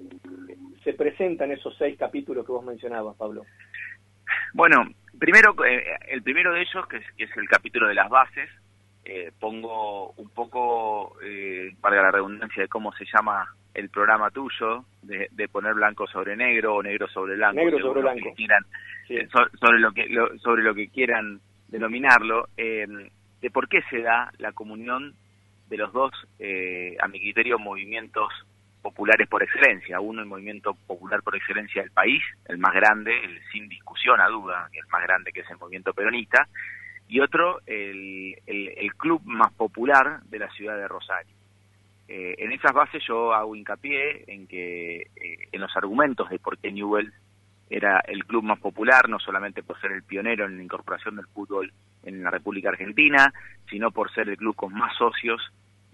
se 0.84 0.94
presentan 0.94 1.52
esos 1.52 1.76
seis 1.78 1.98
capítulos 1.98 2.46
que 2.46 2.52
vos 2.52 2.66
mencionabas, 2.66 3.16
Pablo? 3.16 3.46
Bueno, 4.54 4.84
primero, 5.20 5.54
eh, 5.66 5.84
el 6.08 6.24
primero 6.24 6.54
de 6.54 6.62
ellos, 6.62 6.88
que 6.88 6.98
es, 6.98 7.38
el 7.38 7.48
capítulo 7.48 7.88
de 7.88 7.94
las 7.94 8.10
bases, 8.10 8.50
eh, 9.06 9.32
pongo 9.40 10.12
un 10.12 10.30
poco, 10.30 11.18
eh, 11.24 11.76
para 11.82 12.02
la 12.02 12.12
redundancia, 12.12 12.64
de 12.64 12.70
cómo 12.70 12.92
se 12.94 13.06
llama 13.06 13.48
el 13.74 13.90
programa 13.90 14.32
tuyo, 14.32 14.86
de, 15.04 15.48
poner 15.50 15.74
blanco 15.74 16.08
sobre 16.08 16.36
negro 16.36 16.76
o 16.76 16.84
negro 16.84 17.08
sobre 17.08 17.36
blanco. 17.36 17.62
Negro 17.62 17.80
sobre 17.80 18.02
blanco. 18.02 18.34
Quieran, 18.36 18.66
sobre, 19.60 19.80
lo 19.80 19.92
que, 19.92 20.08
sobre 20.42 20.64
lo 20.64 20.74
que 20.76 20.90
quieran 20.90 21.40
denominarlo, 21.68 22.50
de 22.56 23.52
por 23.52 23.70
qué 23.70 23.82
se 23.90 24.02
da 24.02 24.32
la 24.38 24.52
comunión 24.52 25.14
de 25.70 25.78
los 25.78 25.94
dos, 25.94 26.12
eh, 26.40 26.98
a 27.00 27.08
mi 27.08 27.20
criterio, 27.20 27.60
movimientos 27.60 28.30
populares 28.82 29.28
por 29.28 29.44
excelencia. 29.44 30.00
Uno, 30.00 30.22
el 30.22 30.28
movimiento 30.28 30.74
popular 30.88 31.22
por 31.22 31.36
excelencia 31.36 31.82
del 31.82 31.92
país, 31.92 32.22
el 32.46 32.58
más 32.58 32.74
grande, 32.74 33.12
el, 33.24 33.40
sin 33.52 33.68
discusión 33.68 34.20
a 34.22 34.28
duda, 34.28 34.70
el 34.74 34.88
más 34.88 35.04
grande 35.04 35.32
que 35.32 35.42
es 35.42 35.50
el 35.50 35.58
movimiento 35.58 35.94
peronista, 35.94 36.48
y 37.08 37.20
otro, 37.20 37.60
el, 37.66 38.36
el, 38.46 38.94
club 38.96 39.22
más 39.26 39.52
popular 39.54 40.22
de 40.24 40.40
la 40.40 40.50
ciudad 40.52 40.78
de 40.78 40.88
Rosario. 40.88 41.36
Eh, 42.08 42.36
en 42.38 42.52
esas 42.52 42.72
bases 42.72 43.04
yo 43.08 43.34
hago 43.34 43.56
hincapié 43.56 44.26
en 44.28 44.48
que 44.48 45.02
eh, 45.16 45.48
en 45.52 45.62
los 45.62 45.76
argumentos 45.76 46.30
de 46.30 46.40
por 46.40 46.58
qué 46.60 46.72
Newell 46.72 47.12
era 47.70 48.00
el 48.08 48.26
club 48.26 48.44
más 48.44 48.60
popular, 48.60 49.10
no 49.10 49.20
solamente 49.20 49.64
por 49.64 49.80
ser 49.80 49.92
el 49.92 50.04
pionero 50.04 50.46
en 50.46 50.58
la 50.58 50.64
incorporación 50.64 51.16
del 51.16 51.28
fútbol 51.28 51.72
en 52.04 52.24
la 52.24 52.32
República 52.32 52.70
Argentina, 52.70 53.32
sino 53.70 53.92
por 53.92 54.12
ser 54.12 54.30
el 54.30 54.38
club 54.38 54.56
con 54.56 54.74
más 54.74 54.96
socios 54.98 55.42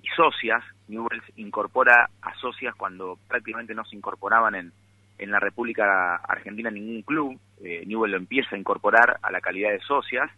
y 0.05 0.15
socias. 0.15 0.63
Newell's 0.88 1.24
incorpora 1.35 2.09
a 2.21 2.35
socias 2.35 2.75
cuando 2.75 3.17
prácticamente 3.27 3.74
no 3.74 3.83
se 3.85 3.95
incorporaban 3.95 4.55
en, 4.55 4.71
en 5.17 5.31
la 5.31 5.39
República 5.39 6.15
Argentina 6.17 6.69
ningún 6.69 7.01
club. 7.01 7.39
Eh, 7.63 7.83
Newell 7.88 8.12
lo 8.12 8.17
empieza 8.17 8.55
a 8.55 8.59
incorporar 8.59 9.17
a 9.21 9.31
la 9.31 9.41
calidad 9.41 9.71
de 9.71 9.79
socias. 9.79 10.29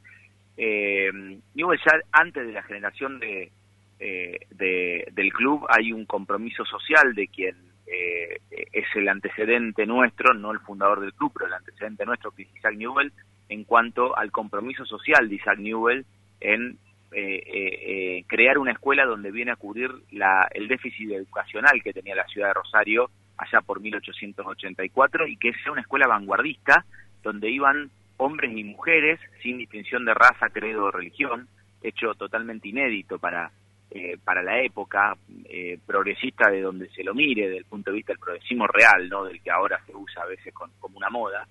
Eh, 0.56 1.12
Newell 1.54 1.80
ya 1.86 2.00
antes 2.12 2.48
de 2.48 2.54
la 2.54 2.64
generación 2.64 3.20
de, 3.20 3.52
eh, 4.00 4.40
de, 4.52 5.08
del 5.12 5.34
club 5.34 5.66
hay 5.70 5.92
un 5.92 6.06
compromiso 6.06 6.64
social 6.66 7.14
de 7.14 7.28
quien 7.28 7.56
eh, 7.86 8.40
es 8.72 8.86
el 8.96 9.10
antecedente 9.10 9.86
nuestro, 9.86 10.34
no 10.34 10.52
el 10.52 10.60
fundador 10.60 11.02
del 11.02 11.14
club, 11.14 11.32
pero 11.34 11.48
el 11.48 11.54
antecedente 11.54 12.06
nuestro 12.06 12.32
que 12.32 12.44
es 12.44 12.56
Isaac 12.56 12.76
Newell, 12.76 13.12
en 13.50 13.66
cuanto 13.66 14.18
al 14.18 14.32
compromiso 14.32 14.86
social 14.86 15.28
de 15.28 15.36
Isaac 15.36 15.60
Newell 15.60 16.06
en 16.40 16.78
eh, 17.12 17.44
eh, 17.46 18.24
crear 18.28 18.58
una 18.58 18.72
escuela 18.72 19.06
donde 19.06 19.32
viene 19.32 19.52
a 19.52 19.56
cubrir 19.56 19.92
la, 20.12 20.48
el 20.52 20.68
déficit 20.68 21.12
educacional 21.12 21.82
que 21.84 21.94
tenía 21.94 22.16
la 22.16 22.28
ciudad 22.28 22.50
de 22.50 22.54
Rosario 22.54 23.10
allá 23.38 23.62
por 23.62 23.80
1884 23.80 25.28
y 25.28 25.38
que 25.38 25.54
sea 25.54 25.72
una 25.72 25.82
escuela 25.82 26.08
vanguardista 26.08 26.86
donde 27.24 27.50
iban 27.50 27.90
hombres 28.18 28.52
y 28.56 28.64
mujeres 28.64 29.20
sin 29.42 29.58
distinción 29.58 30.06
de 30.06 30.14
raza, 30.14 30.50
credo 30.52 30.86
o 30.86 30.92
religión, 30.92 31.48
hecho 31.82 32.14
totalmente 32.16 32.68
inédito 32.68 33.20
para, 33.20 33.52
eh, 33.92 34.18
para 34.24 34.42
la 34.42 34.62
época, 34.62 35.16
eh, 35.46 35.78
progresista 35.86 36.50
de 36.50 36.62
donde 36.62 36.90
se 36.90 37.04
lo 37.04 37.14
mire, 37.14 37.44
desde 37.44 37.60
el 37.60 37.66
punto 37.66 37.92
de 37.92 37.98
vista 37.98 38.14
del 38.14 38.20
progresismo 38.20 38.68
real, 38.68 39.08
no 39.08 39.24
del 39.24 39.42
que 39.42 39.52
ahora 39.52 39.80
se 39.86 39.96
usa 39.96 40.24
a 40.24 40.28
veces 40.28 40.54
con, 40.54 40.72
como 40.80 40.98
una 40.98 41.10
moda. 41.10 41.48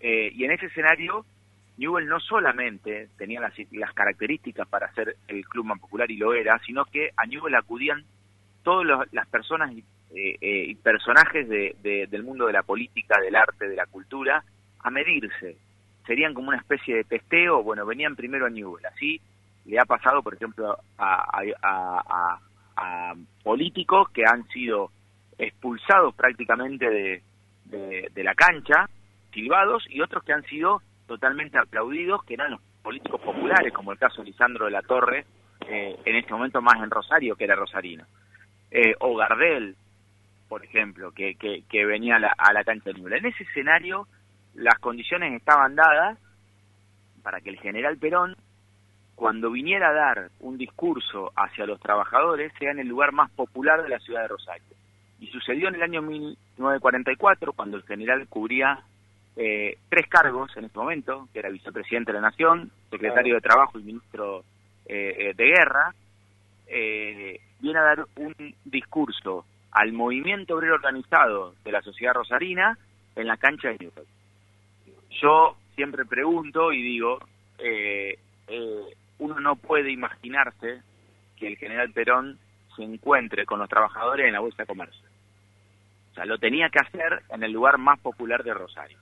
Eh, 0.00 0.30
y 0.32 0.44
en 0.44 0.52
ese 0.52 0.66
escenario, 0.66 1.24
Newell 1.78 2.06
no 2.06 2.20
solamente 2.20 3.08
tenía 3.18 3.40
las, 3.40 3.52
las 3.72 3.92
características 3.92 4.66
para 4.68 4.92
ser 4.94 5.16
el 5.28 5.46
club 5.46 5.66
más 5.66 5.78
popular 5.78 6.10
y 6.10 6.16
lo 6.16 6.32
era, 6.32 6.58
sino 6.60 6.84
que 6.86 7.10
a 7.16 7.26
Newell 7.26 7.54
acudían 7.54 8.04
todas 8.62 9.06
las 9.12 9.28
personas 9.28 9.72
eh, 9.74 9.84
eh, 10.40 10.64
y 10.68 10.74
personajes 10.76 11.48
de, 11.48 11.76
de, 11.82 12.06
del 12.06 12.22
mundo 12.22 12.46
de 12.46 12.52
la 12.52 12.62
política, 12.62 13.20
del 13.20 13.36
arte, 13.36 13.68
de 13.68 13.76
la 13.76 13.86
cultura, 13.86 14.42
a 14.80 14.90
medirse. 14.90 15.56
Serían 16.06 16.32
como 16.32 16.48
una 16.48 16.58
especie 16.58 16.96
de 16.96 17.04
testeo, 17.04 17.62
bueno, 17.62 17.84
venían 17.84 18.16
primero 18.16 18.46
a 18.46 18.50
Newell. 18.50 18.86
Así 18.86 19.20
le 19.66 19.78
ha 19.78 19.84
pasado, 19.84 20.22
por 20.22 20.34
ejemplo, 20.34 20.78
a, 20.98 22.38
políticos 23.42 24.08
que 24.10 24.24
han 24.26 24.46
sido 24.48 24.90
expulsados 25.38 26.14
prácticamente 26.14 26.88
de, 26.88 27.22
de, 27.64 28.10
de, 28.12 28.24
la 28.24 28.34
cancha, 28.34 28.88
silbados, 29.32 29.84
y 29.88 30.00
otros 30.00 30.24
que 30.24 30.32
han 30.32 30.44
sido 30.44 30.82
totalmente 31.06 31.58
aplaudidos, 31.58 32.24
que 32.24 32.34
eran 32.34 32.52
los 32.52 32.60
políticos 32.82 33.20
populares, 33.20 33.72
como 33.72 33.92
el 33.92 33.98
caso 33.98 34.22
de 34.22 34.30
Lisandro 34.30 34.66
de 34.66 34.70
la 34.72 34.82
Torre, 34.82 35.24
eh, 35.68 35.96
en 36.04 36.16
este 36.16 36.32
momento 36.32 36.60
más 36.60 36.82
en 36.82 36.90
Rosario, 36.90 37.36
que 37.36 37.44
era 37.44 37.54
rosarino. 37.54 38.04
Eh, 38.70 38.94
o 39.00 39.16
Gardel, 39.16 39.76
por 40.48 40.64
ejemplo, 40.64 41.12
que, 41.12 41.34
que, 41.36 41.64
que 41.68 41.84
venía 41.84 42.16
a 42.16 42.20
la, 42.20 42.34
a 42.36 42.52
la 42.52 42.64
cancha 42.64 42.90
de 42.90 42.94
Newell. 42.94 43.14
En 43.14 43.26
ese 43.26 43.44
escenario, 43.44 44.06
las 44.54 44.78
condiciones 44.78 45.32
estaban 45.34 45.74
dadas 45.74 46.18
para 47.22 47.40
que 47.40 47.50
el 47.50 47.58
general 47.58 47.98
Perón, 47.98 48.36
cuando 49.14 49.50
viniera 49.50 49.88
a 49.88 49.94
dar 49.94 50.30
un 50.40 50.58
discurso 50.58 51.32
hacia 51.34 51.66
los 51.66 51.80
trabajadores, 51.80 52.52
sea 52.58 52.70
en 52.70 52.78
el 52.78 52.88
lugar 52.88 53.12
más 53.12 53.30
popular 53.32 53.82
de 53.82 53.88
la 53.88 53.98
ciudad 53.98 54.22
de 54.22 54.28
Rosario. 54.28 54.76
Y 55.18 55.26
sucedió 55.28 55.68
en 55.68 55.76
el 55.76 55.82
año 55.82 56.02
1944, 56.02 57.52
cuando 57.54 57.78
el 57.78 57.82
general 57.84 58.28
cubría 58.28 58.84
eh, 59.36 59.78
tres 59.88 60.06
cargos 60.08 60.56
en 60.56 60.64
ese 60.64 60.78
momento, 60.78 61.28
que 61.32 61.38
era 61.40 61.50
vicepresidente 61.50 62.12
de 62.12 62.20
la 62.20 62.28
Nación, 62.30 62.70
secretario 62.90 63.34
de 63.34 63.40
Trabajo 63.40 63.78
y 63.78 63.82
ministro 63.82 64.44
eh, 64.86 65.34
de 65.36 65.44
Guerra, 65.44 65.94
eh, 66.66 67.40
viene 67.60 67.78
a 67.78 67.82
dar 67.82 68.06
un 68.16 68.34
discurso 68.64 69.44
al 69.72 69.92
movimiento 69.92 70.56
obrero 70.56 70.74
organizado 70.74 71.54
de 71.64 71.72
la 71.72 71.82
sociedad 71.82 72.14
rosarina 72.14 72.78
en 73.14 73.26
la 73.26 73.36
cancha 73.36 73.68
de 73.68 73.78
Newell. 73.78 74.06
Yo 75.20 75.56
siempre 75.74 76.04
pregunto 76.04 76.72
y 76.72 76.82
digo, 76.82 77.18
eh, 77.58 78.18
eh, 78.48 78.84
uno 79.18 79.40
no 79.40 79.56
puede 79.56 79.90
imaginarse 79.90 80.82
que 81.38 81.46
el 81.46 81.56
general 81.56 81.92
Perón 81.92 82.38
se 82.74 82.82
encuentre 82.82 83.46
con 83.46 83.58
los 83.58 83.68
trabajadores 83.68 84.26
en 84.26 84.32
la 84.32 84.40
Bolsa 84.40 84.62
de 84.62 84.66
Comercio. 84.66 85.06
O 86.12 86.14
sea, 86.14 86.24
lo 86.24 86.38
tenía 86.38 86.68
que 86.70 86.78
hacer 86.78 87.22
en 87.30 87.42
el 87.42 87.52
lugar 87.52 87.78
más 87.78 87.98
popular 88.00 88.42
de 88.42 88.54
Rosario. 88.54 88.98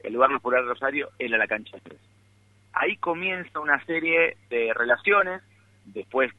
El 0.00 0.12
lugar 0.12 0.30
popular 0.32 0.62
de 0.62 0.68
Rosario 0.68 1.10
era 1.18 1.38
la 1.38 1.46
cancha 1.46 1.76
de 1.76 1.82
tres. 1.82 2.00
Ahí 2.72 2.96
comienza 2.96 3.60
una 3.60 3.84
serie 3.84 4.36
de 4.50 4.72
relaciones, 4.74 5.42
después 5.86 6.32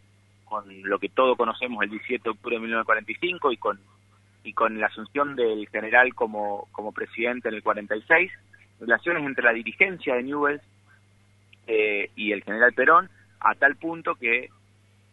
con 0.46 0.66
lo 0.84 1.00
que 1.00 1.10
todos 1.10 1.38
conocemos 1.38 1.84
el 1.84 1.89
17 1.92 2.24
de 2.24 2.30
octubre 2.30 2.56
de 2.56 2.62
1945 2.62 3.51
y 3.51 3.58
con 3.58 3.80
y 4.44 4.54
con 4.54 4.80
la 4.80 4.88
asunción 4.88 5.36
del 5.36 5.68
general 5.68 6.16
como, 6.16 6.68
como 6.72 6.92
presidente 6.92 7.50
en 7.50 7.56
el 7.56 7.63
46, 7.63 8.32
relaciones 8.80 9.25
entre 9.25 9.44
la 9.44 9.54
dirigencia 9.54 10.16
de 10.16 10.24
Newell's 10.24 10.62
eh, 11.68 12.10
y 12.16 12.32
el 12.32 12.44
general 12.44 12.74
Perón, 12.74 13.10
a 13.42 13.54
tal 13.56 13.75
punto 13.75 14.16
que 14.16 14.50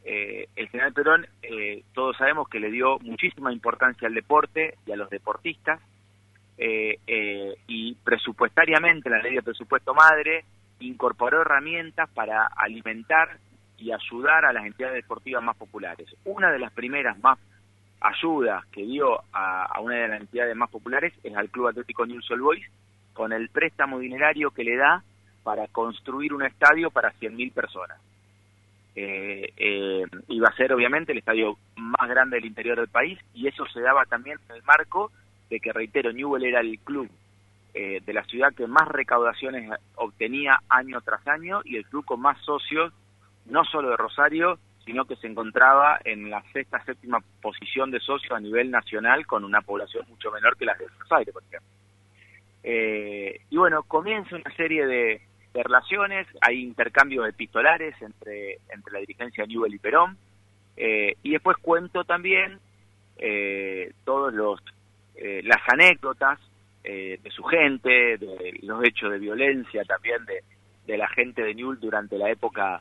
eh, 0.04 0.48
el 0.54 0.68
general 0.68 0.92
Perón, 0.92 1.26
eh, 1.42 1.82
todos 1.92 2.16
sabemos 2.16 2.48
que 2.48 2.60
le 2.60 2.70
dio 2.70 2.98
muchísima 3.00 3.52
importancia 3.52 4.06
al 4.06 4.14
deporte 4.14 4.76
y 4.86 4.92
a 4.92 4.96
los 4.96 5.10
deportistas, 5.10 5.80
eh, 6.58 6.98
eh, 7.06 7.55
presupuestariamente 8.06 9.10
la 9.10 9.18
ley 9.18 9.34
de 9.34 9.42
presupuesto 9.42 9.92
madre 9.92 10.44
incorporó 10.78 11.40
herramientas 11.40 12.08
para 12.10 12.46
alimentar 12.46 13.38
y 13.78 13.90
ayudar 13.90 14.44
a 14.44 14.52
las 14.52 14.64
entidades 14.64 14.94
deportivas 14.94 15.42
más 15.42 15.56
populares. 15.56 16.06
Una 16.24 16.52
de 16.52 16.60
las 16.60 16.72
primeras 16.72 17.18
más 17.18 17.36
ayudas 18.00 18.64
que 18.66 18.82
dio 18.82 19.22
a, 19.32 19.80
una 19.80 19.96
de 19.96 20.08
las 20.08 20.20
entidades 20.20 20.54
más 20.54 20.70
populares 20.70 21.14
es 21.24 21.36
al 21.36 21.50
Club 21.50 21.66
Atlético 21.66 22.06
News 22.06 22.30
All 22.30 22.42
Boys, 22.42 22.64
con 23.12 23.32
el 23.32 23.48
préstamo 23.48 23.98
dinerario 23.98 24.52
que 24.52 24.62
le 24.62 24.76
da 24.76 25.02
para 25.42 25.66
construir 25.66 26.32
un 26.32 26.44
estadio 26.44 26.92
para 26.92 27.12
100.000 27.12 27.52
personas. 27.52 27.98
Eh, 28.94 29.52
eh, 29.56 30.04
iba 30.28 30.48
a 30.48 30.56
ser 30.56 30.72
obviamente 30.72 31.10
el 31.10 31.18
estadio 31.18 31.58
más 31.74 32.08
grande 32.08 32.36
del 32.36 32.46
interior 32.46 32.78
del 32.78 32.88
país 32.88 33.18
y 33.34 33.48
eso 33.48 33.66
se 33.66 33.80
daba 33.80 34.04
también 34.04 34.38
en 34.48 34.54
el 34.54 34.62
marco 34.62 35.10
de 35.50 35.58
que, 35.58 35.72
reitero, 35.72 36.12
Newell 36.12 36.44
era 36.44 36.60
el 36.60 36.78
club 36.78 37.10
eh, 37.78 38.00
de 38.06 38.12
la 38.14 38.24
ciudad 38.24 38.54
que 38.54 38.66
más 38.66 38.88
recaudaciones 38.88 39.70
obtenía 39.96 40.60
año 40.70 40.98
tras 41.02 41.28
año 41.28 41.60
y 41.62 41.76
el 41.76 41.84
club 41.84 42.06
con 42.06 42.22
más 42.22 42.40
socios, 42.42 42.90
no 43.44 43.64
solo 43.66 43.90
de 43.90 43.98
Rosario, 43.98 44.58
sino 44.86 45.04
que 45.04 45.16
se 45.16 45.26
encontraba 45.26 45.98
en 46.02 46.30
la 46.30 46.42
sexta, 46.54 46.82
séptima 46.86 47.18
posición 47.42 47.90
de 47.90 48.00
socios 48.00 48.32
a 48.32 48.40
nivel 48.40 48.70
nacional 48.70 49.26
con 49.26 49.44
una 49.44 49.60
población 49.60 50.06
mucho 50.08 50.30
menor 50.30 50.56
que 50.56 50.64
la 50.64 50.72
de 50.72 50.86
Rosario, 50.98 51.34
por 51.34 51.42
ejemplo. 51.42 51.68
Eh, 52.62 53.42
y 53.50 53.56
bueno, 53.58 53.82
comienza 53.82 54.36
una 54.36 54.56
serie 54.56 54.86
de, 54.86 55.20
relaciones, 55.52 56.26
hay 56.40 56.62
intercambios 56.62 57.28
epistolares 57.28 57.94
entre, 58.00 58.58
entre 58.72 58.92
la 58.92 59.00
dirigencia 59.00 59.44
de 59.44 59.48
Newell 59.48 59.74
y 59.74 59.78
Perón, 59.78 60.16
eh, 60.78 61.16
y 61.22 61.32
después 61.32 61.58
cuento 61.58 62.04
también 62.04 62.58
eh, 63.18 63.92
todos 64.06 64.32
los 64.32 64.62
las 65.44 65.62
anécdotas 65.68 66.38
eh, 66.88 67.18
de 67.20 67.30
su 67.32 67.42
gente, 67.42 68.16
de 68.16 68.60
los 68.62 68.84
hechos 68.84 69.10
de 69.10 69.18
violencia 69.18 69.84
también 69.84 70.24
de, 70.24 70.44
de 70.86 70.96
la 70.96 71.08
gente 71.08 71.42
de 71.42 71.52
Newell 71.52 71.80
durante 71.80 72.16
la 72.16 72.30
época 72.30 72.80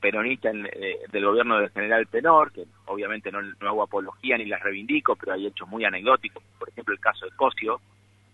peronista 0.00 0.50
en, 0.50 0.66
eh, 0.66 0.98
del 1.10 1.24
gobierno 1.24 1.58
del 1.58 1.70
general 1.70 2.06
Tenor, 2.08 2.52
que 2.52 2.64
obviamente 2.86 3.32
no, 3.32 3.40
hago 3.66 3.82
apología 3.82 4.36
ni 4.36 4.44
las 4.44 4.62
reivindico, 4.62 5.16
pero 5.16 5.32
hay 5.32 5.46
hechos 5.46 5.66
muy 5.66 5.82
anecdóticos, 5.84 6.42
por 6.58 6.68
ejemplo 6.68 6.92
el 6.92 7.00
caso 7.00 7.24
de 7.24 7.32
Cosio, 7.36 7.80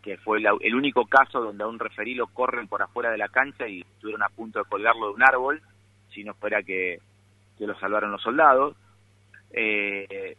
que 0.02 0.16
fue 0.18 0.40
la, 0.40 0.56
el 0.60 0.74
único 0.74 1.06
caso 1.06 1.40
donde 1.40 1.62
a 1.62 1.68
un 1.68 1.78
referí 1.78 2.14
lo 2.14 2.26
corren 2.26 2.66
por 2.66 2.82
afuera 2.82 3.12
de 3.12 3.18
la 3.18 3.28
cancha 3.28 3.68
y 3.68 3.82
estuvieron 3.82 4.24
a 4.24 4.28
punto 4.28 4.58
de 4.58 4.68
colgarlo 4.68 5.08
de 5.08 5.14
un 5.14 5.22
árbol, 5.22 5.62
si 6.12 6.24
no 6.24 6.34
fuera 6.34 6.62
que, 6.64 6.98
que 7.56 7.66
lo 7.66 7.78
salvaron 7.78 8.10
los 8.10 8.22
soldados. 8.22 8.76
Eh, 9.52 10.36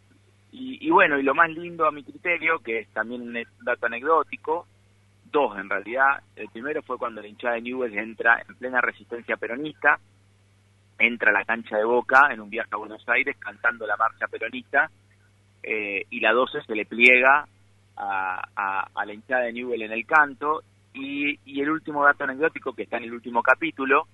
y, 0.52 0.88
y, 0.88 0.90
bueno, 0.90 1.20
y 1.20 1.24
lo 1.24 1.36
más 1.36 1.50
lindo 1.50 1.86
a 1.86 1.92
mi 1.92 2.04
criterio, 2.04 2.60
que 2.60 2.80
es 2.80 2.88
también 2.90 3.22
un 3.22 3.38
dato 3.62 3.86
anecdótico, 3.86 4.68
dos 5.32 5.58
en 5.58 5.70
realidad. 5.70 6.24
El 6.36 6.50
primero 6.50 6.82
fue 6.82 6.98
cuando 6.98 7.22
la 7.22 7.28
hinchada 7.28 7.56
de 7.56 7.62
Newell's 7.62 7.98
entra 7.98 8.44
en 8.48 8.56
plena 8.56 8.82
resistencia 8.82 9.38
peronista, 9.38 10.00
entra 11.00 11.30
a 11.32 11.34
la 11.34 11.46
cancha 11.46 11.78
de 11.78 11.84
Boca 11.84 12.30
en 12.32 12.42
un 12.42 12.50
viaje 12.50 12.70
a 12.72 12.78
Buenos 12.78 13.08
Aires 13.10 13.36
cantando 13.38 13.86
la 13.86 13.98
marcha 13.98 14.28
peronista, 14.28 14.90
eh, 15.64 16.06
y 16.10 16.20
la 16.20 16.32
12 16.32 16.62
se 16.64 16.76
le 16.76 16.86
pliega 16.86 17.48
a, 17.98 18.50
a, 18.56 18.90
a, 18.94 19.06
la 19.06 19.14
hinchada 19.14 19.44
de 19.44 19.54
Newell 19.54 19.82
en 19.82 19.92
el 19.92 20.06
canto, 20.06 20.64
y, 20.94 21.40
y 21.46 21.62
el 21.62 21.70
último 21.70 22.04
dato 22.04 22.24
anecdótico 22.24 22.74
que 22.74 22.84
está 22.84 22.98
en 22.98 23.04
el 23.04 23.14
último 23.14 23.44
capítulo, 23.44 24.08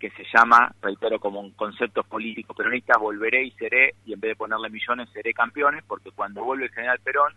que 0.00 0.10
se 0.10 0.24
llama, 0.34 0.74
reitero, 0.80 1.20
como 1.20 1.52
conceptos 1.54 2.06
políticos 2.06 2.56
peronistas, 2.56 2.98
volveré 2.98 3.44
y 3.44 3.50
seré, 3.52 3.94
y 4.06 4.14
en 4.14 4.20
vez 4.20 4.30
de 4.30 4.36
ponerle 4.36 4.70
millones, 4.70 5.10
seré 5.12 5.34
campeones, 5.34 5.84
porque 5.86 6.10
cuando 6.10 6.42
vuelve 6.42 6.64
el 6.64 6.72
general 6.72 6.98
Perón, 7.04 7.34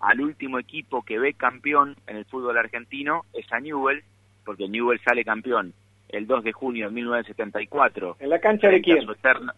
al 0.00 0.20
último 0.20 0.58
equipo 0.58 1.02
que 1.02 1.18
ve 1.18 1.34
campeón 1.34 1.94
en 2.06 2.16
el 2.16 2.24
fútbol 2.24 2.56
argentino 2.56 3.26
es 3.34 3.50
a 3.52 3.60
Newell, 3.60 4.02
porque 4.44 4.66
Newell 4.66 5.00
sale 5.04 5.24
campeón 5.24 5.74
el 6.08 6.26
2 6.26 6.44
de 6.44 6.52
junio 6.52 6.86
de 6.86 6.94
1974. 6.94 8.16
¿En 8.18 8.30
la 8.30 8.38
cancha 8.38 8.68
de 8.68 8.80
quién? 8.80 9.08
Eterno, 9.08 9.52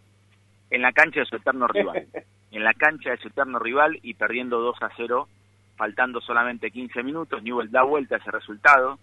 en 0.71 0.83
la 0.83 0.93
cancha 0.93 1.21
de 1.21 1.27
su 1.27 1.37
eterno 1.37 1.69
rival. 1.69 2.07
en 2.51 2.65
la 2.65 2.75
cancha 2.75 3.11
de 3.11 3.19
su 3.19 3.29
eterno 3.29 3.61
rival 3.61 3.99
y 4.03 4.15
perdiendo 4.15 4.59
2 4.61 4.83
a 4.83 4.91
0, 4.97 5.29
faltando 5.77 6.21
solamente 6.21 6.73
15 6.73 7.05
minutos, 7.05 7.43
Newell 7.43 7.71
da 7.71 7.85
vuelta 7.85 8.17
a 8.17 8.19
ese 8.19 8.33
resultado, 8.33 8.99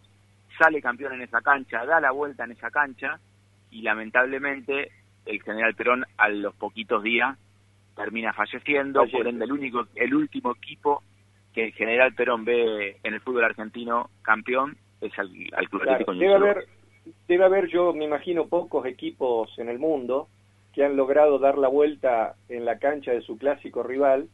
sale 0.58 0.82
campeón 0.82 1.14
en 1.14 1.22
esa 1.22 1.42
cancha, 1.42 1.86
da 1.86 2.02
la 2.02 2.12
vuelta 2.12 2.44
en 2.44 2.52
esa 2.52 2.70
cancha 2.70 3.20
y 3.72 3.82
lamentablemente 3.82 4.92
el 5.26 5.42
general 5.42 5.76
Perón 5.76 6.06
a 6.18 6.30
los 6.30 6.54
poquitos 6.56 7.04
días 7.04 7.38
termina 7.96 8.34
falleciendo, 8.34 9.06
por 9.08 9.28
ende 9.28 9.46
el 9.46 9.52
único, 9.52 9.88
el 9.96 10.14
último 10.14 10.52
equipo 10.52 11.02
que 11.54 11.66
el 11.66 11.74
general 11.74 12.14
Perón 12.14 12.44
ve 12.46 12.98
en 13.04 13.14
el 13.14 13.22
fútbol 13.22 13.46
argentino 13.46 14.10
campeón 14.22 14.78
es 15.02 15.18
al, 15.18 15.30
Club 15.70 15.84
Atlético 15.84 16.14
debe 16.14 16.34
haber, 16.34 16.66
debe 17.28 17.46
haber, 17.46 17.68
yo 17.68 17.94
me 17.94 18.06
imagino, 18.06 18.48
pocos 18.48 18.86
equipos 18.86 19.58
en 19.58 19.70
el 19.70 19.80
mundo 19.80 20.28
que 20.74 20.84
han 20.84 20.98
logrado 20.98 21.40
dar 21.40 21.58
la 21.58 21.70
vuelta 21.70 22.36
en 22.50 22.66
la 22.66 22.80
cancha 22.80 23.12
de 23.12 23.22
su 23.22 23.38
clásico 23.38 23.84
rival. 23.84 24.28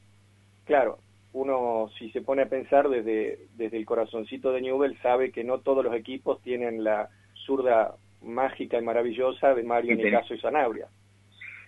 Claro, 0.65 0.97
uno 1.33 1.89
si 1.99 2.09
se 2.11 2.21
pone 2.21 2.41
a 2.43 2.49
pensar 2.49 2.89
desde, 2.89 3.47
desde 3.55 3.77
el 3.77 3.85
corazoncito 3.85 4.51
de 4.51 4.61
Newell 4.61 4.97
sabe 5.01 5.31
que 5.31 5.43
no 5.43 5.59
todos 5.59 5.83
los 5.85 5.93
equipos 5.93 6.41
tienen 6.41 6.83
la 6.83 7.09
zurda 7.45 7.95
mágica 8.21 8.77
y 8.77 8.81
maravillosa 8.81 9.53
de 9.53 9.63
Mario 9.63 9.95
Nicaso 9.95 10.33
y 10.33 10.39
Sanabria. 10.39 10.87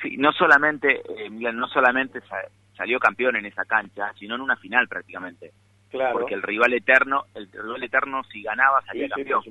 Sí, 0.01 0.17
no 0.17 0.31
solamente, 0.33 1.01
eh, 1.17 1.29
no 1.29 1.67
solamente 1.67 2.19
salió 2.75 3.00
campeón 3.00 3.36
en 3.38 3.45
esa 3.45 3.65
cancha, 3.65 4.13
sino 4.19 4.36
en 4.36 4.41
una 4.41 4.57
final 4.57 4.88
prácticamente. 4.88 5.51
Claro. 5.89 6.13
Porque 6.13 6.33
el 6.33 6.41
rival 6.41 6.74
eterno, 6.74 7.25
el 7.36 7.51
rival 7.51 7.83
eterno 7.83 8.24
si 8.25 8.41
ganaba 8.41 8.81
salía 8.81 9.10
campeón. 9.10 9.43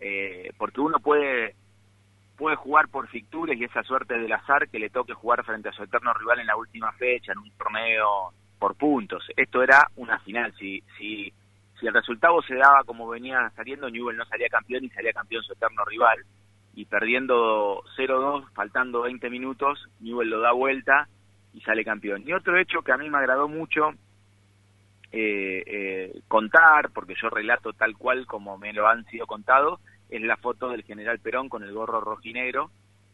eh, 0.00 0.52
porque 0.58 0.80
uno 0.80 0.98
puede 0.98 1.54
puede 2.40 2.56
jugar 2.56 2.88
por 2.88 3.06
ficturas 3.08 3.54
y 3.54 3.64
esa 3.64 3.82
suerte 3.82 4.18
del 4.18 4.32
azar 4.32 4.66
que 4.70 4.78
le 4.78 4.88
toque 4.88 5.12
jugar 5.12 5.44
frente 5.44 5.68
a 5.68 5.72
su 5.72 5.82
eterno 5.82 6.14
rival 6.14 6.40
en 6.40 6.46
la 6.46 6.56
última 6.56 6.90
fecha, 6.92 7.32
en 7.32 7.38
un 7.38 7.50
torneo 7.50 8.32
por 8.58 8.76
puntos. 8.76 9.22
Esto 9.36 9.62
era 9.62 9.88
una 9.96 10.18
final. 10.20 10.54
Si, 10.58 10.82
si, 10.96 11.30
si 11.80 11.86
el 11.86 11.94
resultado 11.94 12.42
se 12.42 12.54
daba 12.54 12.84
como 12.84 13.08
venía 13.08 13.50
saliendo, 13.56 13.88
Newell 13.88 14.16
no 14.16 14.26
salía 14.26 14.48
campeón 14.48 14.84
y 14.84 14.90
salía 14.90 15.12
campeón 15.12 15.42
su 15.42 15.54
eterno 15.54 15.84
rival. 15.84 16.18
Y 16.74 16.84
perdiendo 16.84 17.82
0-2, 17.96 18.50
faltando 18.52 19.02
20 19.02 19.28
minutos, 19.30 19.88
Newell 19.98 20.30
lo 20.30 20.40
da 20.40 20.52
vuelta 20.52 21.08
y 21.52 21.60
sale 21.62 21.84
campeón. 21.84 22.22
Y 22.26 22.32
otro 22.32 22.56
hecho 22.58 22.82
que 22.82 22.92
a 22.92 22.96
mí 22.96 23.08
me 23.10 23.18
agradó 23.18 23.48
mucho 23.48 23.90
eh, 25.12 25.64
eh, 25.66 26.20
contar, 26.28 26.90
porque 26.90 27.14
yo 27.20 27.30
relato 27.30 27.72
tal 27.72 27.96
cual 27.96 28.26
como 28.26 28.56
me 28.58 28.72
lo 28.72 28.86
han 28.86 29.04
sido 29.06 29.26
contado, 29.26 29.80
es 30.08 30.22
la 30.22 30.36
foto 30.36 30.68
del 30.68 30.84
general 30.84 31.18
Perón 31.18 31.48
con 31.48 31.64
el 31.64 31.72
gorro 31.72 32.00
rojinegro, 32.00 32.70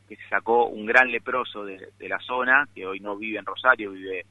que 0.08 0.16
se 0.16 0.28
sacó 0.28 0.66
un 0.66 0.86
gran 0.86 1.10
leproso 1.10 1.64
de, 1.64 1.90
la 2.00 2.18
zona, 2.20 2.68
que 2.74 2.86
hoy 2.86 3.00
no 3.00 3.16
vive 3.16 3.38
en 3.38 3.46
Rosario, 3.46 3.92
vive 3.92 4.26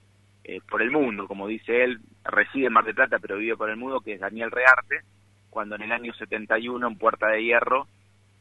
eh, 0.46 0.60
por 0.70 0.82
el 0.82 0.92
mundo, 0.92 1.28
como 1.28 1.48
dice 1.48 1.84
él, 1.84 2.00
reside 2.24 2.68
en 2.68 2.74
Mar 2.74 2.86
del 2.86 2.96
Plata, 2.96 3.20
pero 3.20 3.38
vive 3.38 3.58
por 3.58 3.70
el 3.70 3.78
mundo, 3.78 4.02
que 4.02 4.14
es 4.14 4.20
Daniel 4.20 4.52
Rearte, 4.52 5.02
cuando 5.50 5.76
en 5.76 5.84
el 5.84 5.92
año 5.92 6.14
71, 6.14 6.88
en 6.88 6.98
Puerta 6.98 7.28
de 7.28 7.44
Hierro, 7.44 7.88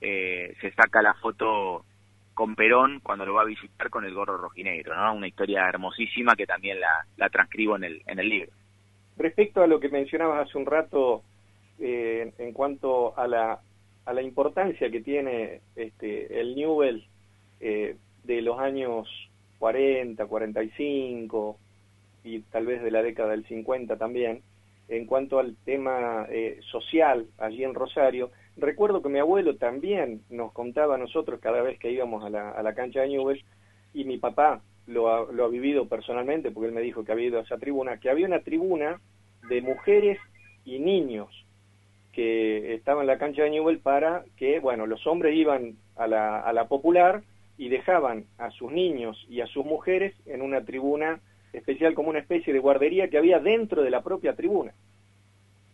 eh, 0.01 0.55
se 0.61 0.71
saca 0.73 1.03
la 1.03 1.15
foto 1.15 1.85
con 2.35 2.55
Perón 2.57 3.01
cuando 3.01 3.25
lo 3.25 3.35
va 3.35 3.43
a 3.43 3.47
visitar 3.47 3.91
con 3.91 4.05
el 4.05 4.15
gorro 4.15 4.37
rojinegro. 4.37 4.95
Una 5.13 5.29
historia 5.29 5.69
hermosísima 5.69 6.35
que 6.37 6.47
también 6.47 6.81
la, 6.81 7.07
la 7.17 7.31
transcribo 7.31 7.77
en 7.77 7.85
el, 7.85 8.03
en 8.07 8.19
el 8.19 8.29
libro. 8.29 8.53
Respecto 9.17 9.63
a 9.63 9.67
lo 9.67 9.79
que 9.79 9.89
mencionabas 9.89 10.49
hace 10.49 10.59
un 10.59 10.67
rato 10.67 11.23
eh, 11.79 12.33
en 12.39 12.53
cuanto 12.53 13.17
a 13.19 13.27
la 13.27 13.61
a 14.07 14.13
la 14.13 14.23
importancia 14.23 14.91
que 14.91 15.01
tiene 15.01 15.61
este, 15.77 16.41
el 16.41 16.55
Newell 16.55 17.05
eh, 17.61 17.97
de 18.23 18.43
los 18.43 18.59
años 18.59 19.09
40, 19.59 20.27
45 20.27 21.59
y 22.25 22.41
tal 22.41 22.67
vez 22.67 22.83
de 22.83 22.91
la 22.91 23.03
década 23.03 23.31
del 23.31 23.47
50 23.47 23.97
también, 23.97 24.43
en 24.89 25.07
cuanto 25.07 25.39
al 25.39 25.57
tema 25.65 26.27
eh, 26.31 26.59
social 26.71 27.27
allí 27.39 27.63
en 27.63 27.75
Rosario. 27.75 28.31
Recuerdo 28.57 29.03
que 29.03 29.09
mi 29.09 29.19
abuelo 29.19 29.57
también 29.57 30.23
nos 30.31 30.53
contaba 30.53 30.95
a 30.95 30.99
nosotros 30.99 31.41
cada 31.41 31.63
vez 31.63 31.79
que 31.79 31.93
íbamos 31.93 32.25
a 32.25 32.31
la, 32.31 32.51
a 32.51 32.63
la 32.63 32.75
cancha 32.75 33.03
de 33.03 33.09
Newell 33.09 33.45
y 33.93 34.05
mi 34.05 34.19
papá 34.19 34.63
lo 34.87 35.13
ha, 35.13 35.33
lo 35.33 35.45
ha 35.45 35.49
vivido 35.49 35.89
personalmente 35.89 36.51
porque 36.51 36.69
él 36.69 36.75
me 36.75 36.81
dijo 36.81 37.05
que 37.05 37.13
había 37.13 37.29
ido 37.29 37.39
a 37.39 37.43
esa 37.43 37.59
tribuna, 37.59 37.99
que 37.99 38.11
había 38.11 38.27
una 38.27 38.41
tribuna 38.41 39.01
de 39.49 39.61
mujeres 39.61 40.19
y 40.65 40.79
niños 40.79 41.29
que 42.13 42.75
estaba 42.75 43.01
en 43.01 43.09
la 43.09 43.19
cancha 43.19 43.43
de 43.43 43.51
Newell 43.51 43.81
para 43.81 44.25
que, 44.37 44.61
bueno, 44.61 44.87
los 44.87 45.07
hombres 45.07 45.35
iban 45.35 45.77
a 45.97 46.07
la, 46.07 46.41
a 46.41 46.53
la 46.53 46.69
popular 46.69 47.23
y 47.59 47.69
dejaban 47.69 48.25
a 48.39 48.51
sus 48.51 48.71
niños 48.71 49.27
y 49.29 49.41
a 49.41 49.47
sus 49.47 49.65
mujeres 49.65 50.15
en 50.27 50.43
una 50.43 50.65
tribuna 50.65 51.21
especial 51.57 51.95
como 51.95 52.11
una 52.11 52.19
especie 52.19 52.53
de 52.53 52.59
guardería 52.59 53.09
que 53.09 53.19
había 53.19 53.39
dentro 53.39 53.83
de 53.83 53.91
la 53.91 54.03
propia 54.03 54.35
tribuna. 54.35 54.73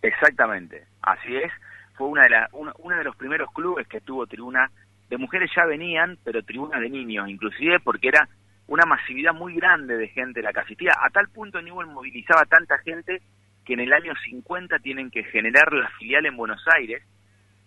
Exactamente, 0.03 0.85
así 1.03 1.37
es. 1.37 1.53
Fue 1.95 2.09
una 2.09 2.23
de, 2.23 2.31
la, 2.31 2.49
uno 2.53 2.97
de 2.97 3.05
los 3.05 3.17
primeros 3.17 3.51
clubes 3.53 3.87
que 3.87 4.01
tuvo 4.01 4.27
tribuna 4.27 4.71
de 5.09 5.19
mujeres 5.19 5.51
ya 5.55 5.65
venían, 5.67 6.19
pero 6.25 6.43
tribuna 6.43 6.79
de 6.79 6.89
niños, 6.89 7.29
inclusive 7.29 7.81
porque 7.81 8.09
era 8.09 8.29
una 8.69 8.87
masividad 8.87 9.35
muy 9.35 9.55
grande 9.57 9.97
de 9.97 10.09
gente 10.09 10.43
la 10.43 10.53
que. 10.53 10.93
A 11.01 11.11
tal 11.11 11.29
punto 11.29 11.61
Newell 11.61 11.89
movilizaba 11.89 12.45
tanta 12.45 12.79
gente 12.79 13.21
que 13.65 13.75
en 13.75 13.81
el 13.81 13.93
año 13.93 14.13
50 14.25 14.79
tienen 14.79 15.11
que 15.11 15.25
generar 15.25 15.73
la 15.73 15.89
filial 15.99 16.25
en 16.27 16.37
Buenos 16.37 16.65
Aires 16.75 17.03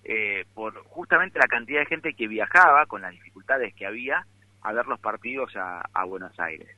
eh, 0.05 0.45
por 0.53 0.73
justamente 0.85 1.39
la 1.39 1.47
cantidad 1.47 1.79
de 1.79 1.85
gente 1.85 2.13
que 2.13 2.27
viajaba 2.27 2.85
con 2.87 3.01
las 3.01 3.11
dificultades 3.11 3.73
que 3.73 3.85
había 3.85 4.25
a 4.61 4.73
ver 4.73 4.85
los 4.85 4.99
partidos 4.99 5.53
a, 5.55 6.05
Buenos 6.05 6.37
Aires. 6.39 6.69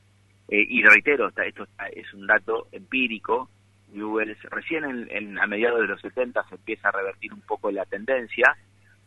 Eh, 0.50 0.66
y 0.70 0.84
reitero, 0.84 1.30
esto 1.30 1.68
es 1.92 2.14
un 2.14 2.28
dato 2.28 2.68
empírico, 2.72 3.50
Newell's, 3.94 4.42
recién 4.44 5.08
en, 5.10 5.40
a 5.40 5.48
mediados 5.48 5.82
de 5.82 5.88
los 5.88 6.02
70 6.02 6.44
se 6.50 6.56
empieza 6.56 6.90
a 6.90 6.92
revertir 6.92 7.34
un 7.34 7.42
poco 7.42 7.72
la 7.72 7.86
tendencia, 7.86 8.56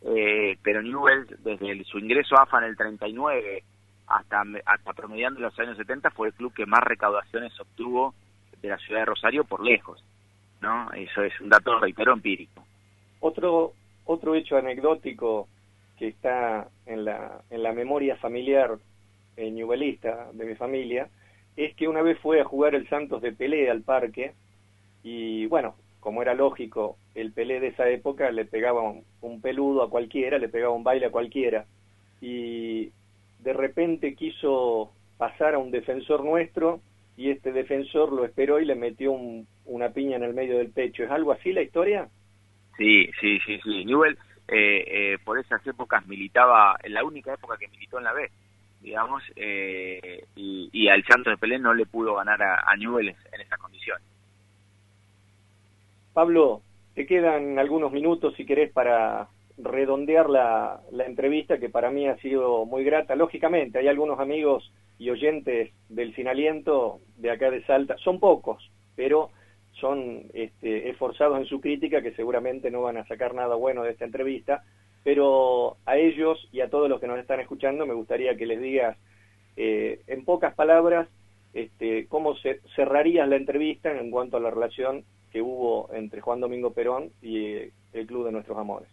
eh, 0.01 0.57
pero 0.63 0.81
Newell 0.81 1.27
desde 1.43 1.83
su 1.85 1.99
ingreso 1.99 2.37
a 2.37 2.43
AFA 2.43 2.59
en 2.59 2.63
el 2.65 2.77
39 2.77 3.63
hasta, 4.07 4.43
hasta 4.65 4.93
promediando 4.93 5.39
los 5.39 5.57
años 5.59 5.77
70 5.77 6.09
fue 6.11 6.29
el 6.29 6.33
club 6.33 6.53
que 6.53 6.65
más 6.65 6.81
recaudaciones 6.81 7.57
obtuvo 7.59 8.15
de 8.61 8.69
la 8.69 8.77
ciudad 8.77 9.01
de 9.01 9.05
Rosario 9.05 9.43
por 9.43 9.63
lejos. 9.63 10.03
¿no? 10.61 10.91
Eso 10.91 11.23
es 11.23 11.39
un 11.39 11.49
dato, 11.49 11.79
reitero, 11.79 12.13
empírico. 12.13 12.65
Otro, 13.19 13.73
otro 14.05 14.35
hecho 14.35 14.57
anecdótico 14.57 15.47
que 15.97 16.07
está 16.07 16.67
en 16.85 17.05
la, 17.05 17.41
en 17.49 17.63
la 17.63 17.71
memoria 17.71 18.15
familiar 18.17 18.77
newellista 19.37 20.29
de 20.33 20.45
mi 20.45 20.55
familia 20.55 21.07
es 21.55 21.75
que 21.75 21.87
una 21.87 22.01
vez 22.01 22.17
fue 22.19 22.41
a 22.41 22.45
jugar 22.45 22.75
el 22.75 22.87
Santos 22.89 23.21
de 23.21 23.31
Pelé 23.31 23.69
al 23.69 23.81
parque 23.81 24.33
y 25.03 25.45
bueno, 25.47 25.75
como 25.99 26.21
era 26.21 26.33
lógico, 26.33 26.97
el 27.15 27.31
Pelé 27.31 27.59
de 27.59 27.67
esa 27.67 27.89
época 27.89 28.31
le 28.31 28.45
pegaba 28.45 28.81
un, 28.81 29.03
un, 29.21 29.41
peludo 29.41 29.83
a 29.83 29.89
cualquiera, 29.89 30.37
le 30.37 30.49
pegaba 30.49 30.73
un 30.73 30.83
baile 30.83 31.07
a 31.07 31.11
cualquiera 31.11 31.65
y 32.21 32.91
de 33.39 33.53
repente 33.53 34.15
quiso 34.15 34.91
pasar 35.17 35.55
a 35.55 35.59
un 35.59 35.71
defensor 35.71 36.23
nuestro 36.23 36.81
y 37.19 37.31
este 37.31 37.51
defensor 37.51 38.13
lo 38.13 38.23
esperó 38.23 38.61
y 38.61 38.65
le 38.65 38.75
metió 38.75 39.11
una 39.65 39.89
piña 39.89 40.15
en 40.15 40.23
el 40.23 40.33
medio 40.33 40.57
del 40.57 40.71
pecho. 40.71 41.03
¿Es 41.03 41.11
algo 41.11 41.33
así 41.33 41.51
la 41.51 41.61
historia? 41.61 42.07
Sí, 42.77 43.09
sí, 43.19 43.39
sí, 43.45 43.59
sí. 43.61 43.83
Newell 43.83 44.17
eh, 44.47 44.85
eh, 44.87 45.17
por 45.25 45.37
esas 45.37 45.65
épocas 45.67 46.07
militaba, 46.07 46.77
en 46.81 46.93
la 46.93 47.03
única 47.03 47.33
época 47.33 47.57
que 47.57 47.67
militó 47.67 47.97
en 47.97 48.05
la 48.05 48.13
B, 48.13 48.31
digamos, 48.81 49.23
eh, 49.35 50.25
y, 50.35 50.87
al 50.87 51.03
Santos 51.05 51.33
de 51.33 51.37
Pelé 51.37 51.59
no 51.59 51.73
le 51.73 51.85
pudo 51.85 52.15
ganar 52.15 52.41
a, 52.41 52.55
a 52.55 52.73
en 52.75 53.41
esa 53.41 53.57
condición. 53.57 53.99
Pablo, 56.13 56.61
te 56.95 57.05
quedan 57.05 57.59
algunos 57.59 57.91
minutos 57.91 58.33
si 58.35 58.45
querés 58.45 58.71
para 58.71 59.27
redondear 59.57 60.29
la, 60.29 60.81
la 60.91 61.05
entrevista 61.05 61.59
que 61.59 61.69
para 61.69 61.91
mí 61.91 62.07
ha 62.07 62.17
sido 62.17 62.65
muy 62.65 62.83
grata. 62.83 63.15
Lógicamente, 63.15 63.79
hay 63.79 63.87
algunos 63.87 64.19
amigos 64.19 64.71
y 64.97 65.09
oyentes 65.09 65.71
del 65.87 66.13
Sin 66.15 66.27
Aliento 66.27 66.99
de 67.17 67.31
acá 67.31 67.51
de 67.51 67.63
Salta, 67.65 67.97
son 67.97 68.19
pocos, 68.19 68.69
pero 68.95 69.31
son 69.79 70.23
este, 70.33 70.89
esforzados 70.89 71.39
en 71.39 71.45
su 71.45 71.61
crítica, 71.61 72.01
que 72.01 72.13
seguramente 72.13 72.69
no 72.69 72.81
van 72.81 72.97
a 72.97 73.05
sacar 73.05 73.33
nada 73.33 73.55
bueno 73.55 73.83
de 73.83 73.91
esta 73.91 74.05
entrevista, 74.05 74.63
pero 75.03 75.77
a 75.85 75.97
ellos 75.97 76.47
y 76.51 76.61
a 76.61 76.69
todos 76.69 76.89
los 76.89 76.99
que 76.99 77.07
nos 77.07 77.19
están 77.19 77.39
escuchando 77.39 77.85
me 77.85 77.93
gustaría 77.93 78.35
que 78.35 78.45
les 78.45 78.61
digas 78.61 78.97
eh, 79.55 80.01
en 80.07 80.25
pocas 80.25 80.53
palabras 80.55 81.07
este, 81.53 82.07
cómo 82.07 82.35
se, 82.37 82.61
cerrarías 82.75 83.27
la 83.27 83.35
entrevista 83.35 83.91
en 83.91 84.11
cuanto 84.11 84.37
a 84.37 84.39
la 84.39 84.51
relación 84.51 85.03
que 85.31 85.41
hubo 85.41 85.89
entre 85.93 86.21
Juan 86.21 86.39
Domingo 86.39 86.73
Perón 86.73 87.11
y 87.21 87.45
eh, 87.45 87.71
el 87.93 88.07
Club 88.07 88.25
de 88.25 88.31
Nuestros 88.31 88.57
Amores. 88.57 88.89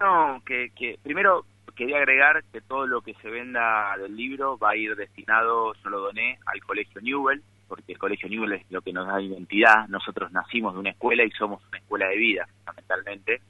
No, 0.00 0.42
que, 0.44 0.70
que 0.74 0.98
primero 1.02 1.44
quería 1.74 1.98
agregar 1.98 2.42
que 2.52 2.60
todo 2.60 2.86
lo 2.86 3.02
que 3.02 3.14
se 3.14 3.28
venda 3.28 3.96
del 3.98 4.16
libro 4.16 4.58
va 4.58 4.70
a 4.70 4.76
ir 4.76 4.94
destinado, 4.96 5.74
yo 5.74 5.90
lo 5.90 6.00
doné, 6.00 6.38
al 6.46 6.60
Colegio 6.62 7.00
Newell, 7.00 7.42
porque 7.68 7.92
el 7.92 7.98
Colegio 7.98 8.28
Newell 8.28 8.52
es 8.52 8.70
lo 8.70 8.80
que 8.80 8.92
nos 8.92 9.06
da 9.06 9.20
identidad. 9.20 9.88
Nosotros 9.88 10.30
nacimos 10.32 10.74
de 10.74 10.80
una 10.80 10.90
escuela 10.90 11.24
y 11.24 11.30
somos 11.32 11.62
una 11.68 11.78
escuela 11.78 12.08
de 12.08 12.16
vida, 12.16 12.48
fundamentalmente. 12.58 13.40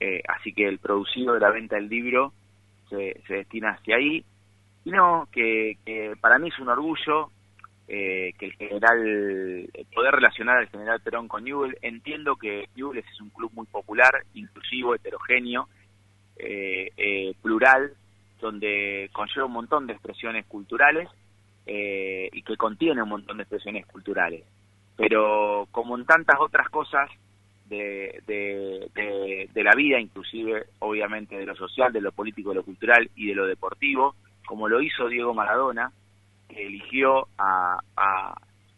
Eh, 0.00 0.22
así 0.28 0.52
que 0.52 0.66
el 0.66 0.78
producido 0.78 1.34
de 1.34 1.40
la 1.40 1.50
venta 1.50 1.76
del 1.76 1.88
libro 1.88 2.32
se, 2.88 3.20
se 3.26 3.34
destina 3.34 3.72
hacia 3.72 3.96
ahí. 3.96 4.24
no, 4.86 5.28
que, 5.30 5.76
que 5.84 6.14
para 6.20 6.38
mí 6.38 6.48
es 6.48 6.58
un 6.58 6.68
orgullo 6.68 7.30
eh, 7.92 8.34
que 8.38 8.46
el 8.46 8.52
general, 8.52 9.68
poder 9.92 10.14
relacionar 10.14 10.58
al 10.58 10.68
general 10.68 11.00
Perón 11.00 11.26
con 11.26 11.42
Newell. 11.42 11.76
Entiendo 11.82 12.36
que 12.36 12.68
Newell 12.76 12.98
es 12.98 13.20
un 13.20 13.30
club 13.30 13.50
muy 13.52 13.66
popular, 13.66 14.12
inclusivo, 14.34 14.94
heterogéneo, 14.94 15.68
eh, 16.36 16.92
eh, 16.96 17.34
plural, 17.42 17.92
donde 18.40 19.10
conlleva 19.12 19.46
un 19.46 19.54
montón 19.54 19.88
de 19.88 19.94
expresiones 19.94 20.46
culturales 20.46 21.08
y 21.66 22.42
que 22.42 22.56
contiene 22.56 23.02
un 23.02 23.08
montón 23.08 23.38
de 23.38 23.42
expresiones 23.42 23.86
culturales. 23.86 24.44
Pero 24.96 25.66
como 25.72 25.96
en 25.98 26.04
tantas 26.04 26.38
otras 26.40 26.68
cosas 26.68 27.10
de, 27.70 29.48
de, 29.54 29.62
la 29.62 29.72
vida, 29.76 30.00
inclusive 30.00 30.66
obviamente 30.80 31.36
de 31.36 31.46
lo 31.46 31.54
social, 31.54 31.92
de 31.92 32.00
lo 32.00 32.12
político, 32.12 32.50
de 32.50 32.56
lo 32.56 32.64
cultural 32.64 33.10
y 33.14 33.28
de 33.28 33.34
lo 33.34 33.46
deportivo, 33.46 34.16
como 34.44 34.68
lo 34.68 34.82
hizo 34.82 35.08
Diego 35.08 35.32
Maradona, 35.32 35.92
que 36.48 36.66
eligió 36.66 37.28
a, 37.38 37.78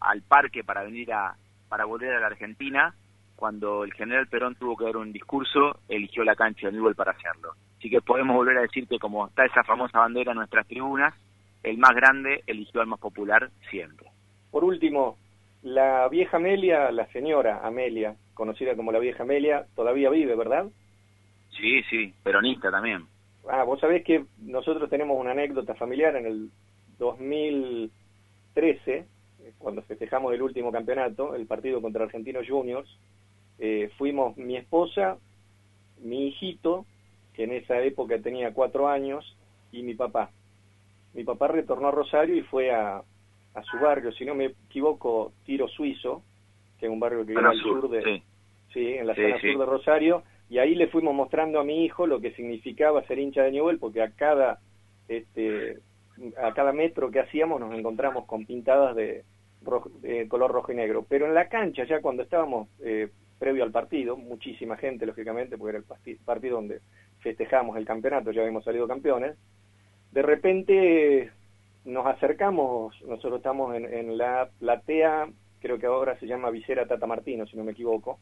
al 0.01 0.23
parque 0.23 0.63
para 0.63 0.83
venir 0.83 1.13
a 1.13 1.35
para 1.69 1.87
volver 1.87 2.13
a 2.13 2.21
la 2.21 2.27
Argentina, 2.27 2.95
cuando 3.35 3.85
el 3.85 3.95
general 3.95 4.27
Perón 4.27 4.57
tuvo 4.57 4.77
que 4.77 4.85
dar 4.85 4.99
un 4.99 5.11
discurso, 5.11 5.81
eligió 5.89 6.23
la 6.23 6.37
cancha 6.37 6.67
de 6.67 6.75
Newell 6.75 6.95
para 6.95 7.13
hacerlo. 7.13 7.55
Así 7.79 7.89
que 7.89 8.03
podemos 8.03 8.37
volver 8.37 8.59
a 8.59 8.61
decir 8.61 8.87
que 8.87 8.99
como 8.99 9.27
está 9.27 9.47
esa 9.47 9.65
famosa 9.65 10.01
bandera 10.01 10.33
en 10.33 10.37
nuestras 10.37 10.67
tribunas, 10.67 11.15
el 11.63 11.79
más 11.79 11.93
grande 11.95 12.43
eligió 12.47 12.83
al 12.83 12.89
más 12.89 13.01
popular 13.01 13.49
siempre. 13.71 14.09
Por 14.51 14.65
último, 14.65 15.17
la 15.63 16.09
vieja 16.09 16.37
Amelia, 16.37 16.91
la 16.91 17.07
señora 17.07 17.63
Amelia, 17.65 18.17
conocida 18.35 18.77
como 18.77 18.93
la 18.93 18.99
vieja 18.99 19.23
Amelia, 19.23 19.67
todavía 19.75 20.11
vive, 20.11 20.37
¿verdad? 20.37 20.67
Sí, 21.51 21.83
sí, 21.85 22.13
peronista 22.23 22.71
también. 22.71 23.07
Ah, 23.49 23.65
vos 23.65 23.81
sabés 23.81 24.05
que 24.05 24.25
nosotros 24.41 24.89
tenemos 24.89 25.19
una 25.19 25.33
anécdota 25.33 25.75
familiar 25.75 26.15
en 26.17 26.27
el 26.27 26.51
2013, 26.99 29.07
cuando 29.59 29.83
festejamos 29.83 30.33
el 30.33 30.43
último 30.43 30.71
campeonato, 30.71 31.35
el 31.35 31.47
partido 31.47 31.83
contra 31.83 32.05
Argentinos 32.05 32.47
Juniors, 32.49 32.89
eh, 33.59 33.91
fuimos 33.99 34.37
mi 34.37 34.57
esposa, 34.57 35.19
mi 36.01 36.29
hijito, 36.29 36.87
que 37.35 37.45
en 37.45 37.53
esa 37.53 37.81
época 37.81 38.21
tenía 38.21 38.53
cuatro 38.53 38.89
años, 38.89 39.37
y 39.73 39.83
mi 39.83 39.95
papá. 39.95 40.31
Mi 41.15 41.25
papá 41.25 41.49
retornó 41.49 41.89
a 41.89 41.93
Rosario 41.93 42.37
y 42.37 42.43
fue 42.43 42.71
a, 42.71 43.03
a 43.55 43.63
su 43.65 43.79
barrio, 43.79 44.13
si 44.13 44.25
no 44.25 44.35
me 44.35 44.55
equivoco, 44.69 45.33
Tiro 45.45 45.69
Suizo, 45.69 46.23
que 46.83 46.87
es 46.87 46.93
un 46.93 46.99
barrio 46.99 47.21
que 47.21 47.33
vive 47.33 47.47
al 47.47 47.57
sur, 47.59 47.89
de, 47.89 48.23
sí. 48.73 48.95
en 48.95 49.07
la 49.07 49.15
zona 49.15 49.41
sur 49.41 49.57
de 49.57 49.67
Rosario, 49.67 50.25
y 50.51 50.59
ahí 50.59 50.75
le 50.75 50.89
fuimos 50.89 51.15
mostrando 51.15 51.61
a 51.61 51.65
mi 51.65 51.85
hijo 51.85 52.09
lo 52.09 52.21
que 52.21 52.33
significaba 52.33 53.07
ser 53.07 53.21
hincha 53.21 53.45
de 53.45 53.53
Newell, 53.53 53.79
porque 53.79 54.03
a 54.03 54.11
cada 54.11 54.59
este, 55.07 55.79
a 56.43 56.53
cada 56.53 56.73
metro 56.73 57.13
que 57.13 57.21
hacíamos 57.21 57.61
nos 57.61 57.73
encontramos 57.73 58.27
con 58.27 58.45
pintadas 58.47 58.97
de, 58.97 59.25
color 60.29 60.51
rojo 60.51 60.73
y 60.73 60.75
negro. 60.75 61.07
Pero 61.09 61.27
en 61.27 61.35
la 61.35 61.49
cancha, 61.49 61.85
ya 61.85 62.01
cuando 62.01 62.25
estábamos 62.25 62.69
eh, 62.81 63.09
previo 63.39 63.63
al 63.63 63.71
partido, 63.71 64.17
muchísima 64.17 64.77
gente, 64.77 65.07
lógicamente, 65.07 65.57
porque 65.57 65.77
era 65.77 65.85
el 66.05 66.17
partido 66.25 66.57
donde 66.57 66.81
festejamos 67.21 67.77
el 67.77 67.85
campeonato, 67.85 68.33
ya 68.33 68.41
habíamos 68.41 68.65
salido 68.65 68.89
campeones, 68.89 69.37
de 70.11 70.23
repente 70.23 71.31
nos 71.85 72.07
acercamos, 72.07 73.01
nosotros 73.03 73.37
estamos 73.37 73.75
en, 73.77 74.19
la 74.19 74.49
platea, 74.59 75.29
creo 75.63 75.79
que 75.79 75.87
ahora 75.87 76.19
se 76.19 76.27
llama 76.27 76.51
Visera 76.51 76.87
Tata 76.87 77.07
Martino, 77.07 77.47
si 77.47 77.57
no 77.57 77.65
me 77.65 77.73
equivoco. 77.73 78.19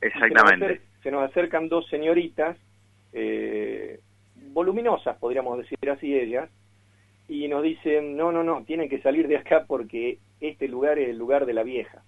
Exactamente. 0.00 0.80
Se 1.02 1.10
nos, 1.10 1.28
acercan 1.28 1.68
dos 1.68 1.86
señoritas, 1.88 2.56
eh, 3.12 4.00
voluminosas, 4.52 5.18
podríamos 5.18 5.58
decir 5.58 5.90
así 5.90 6.16
ellas, 6.16 6.48
y 7.28 7.48
nos 7.48 7.62
dicen, 7.62 8.16
no, 8.16 8.30
no, 8.32 8.44
no, 8.44 8.64
tienen 8.64 8.88
que 8.88 9.02
salir 9.02 9.26
de 9.26 9.36
acá 9.36 9.64
porque 9.66 10.18
este 10.40 10.68
lugar 10.68 10.98
es 10.98 11.08
el 11.08 11.18
lugar 11.18 11.46
de 11.46 11.54
la 11.54 11.64
vieja. 11.64 12.02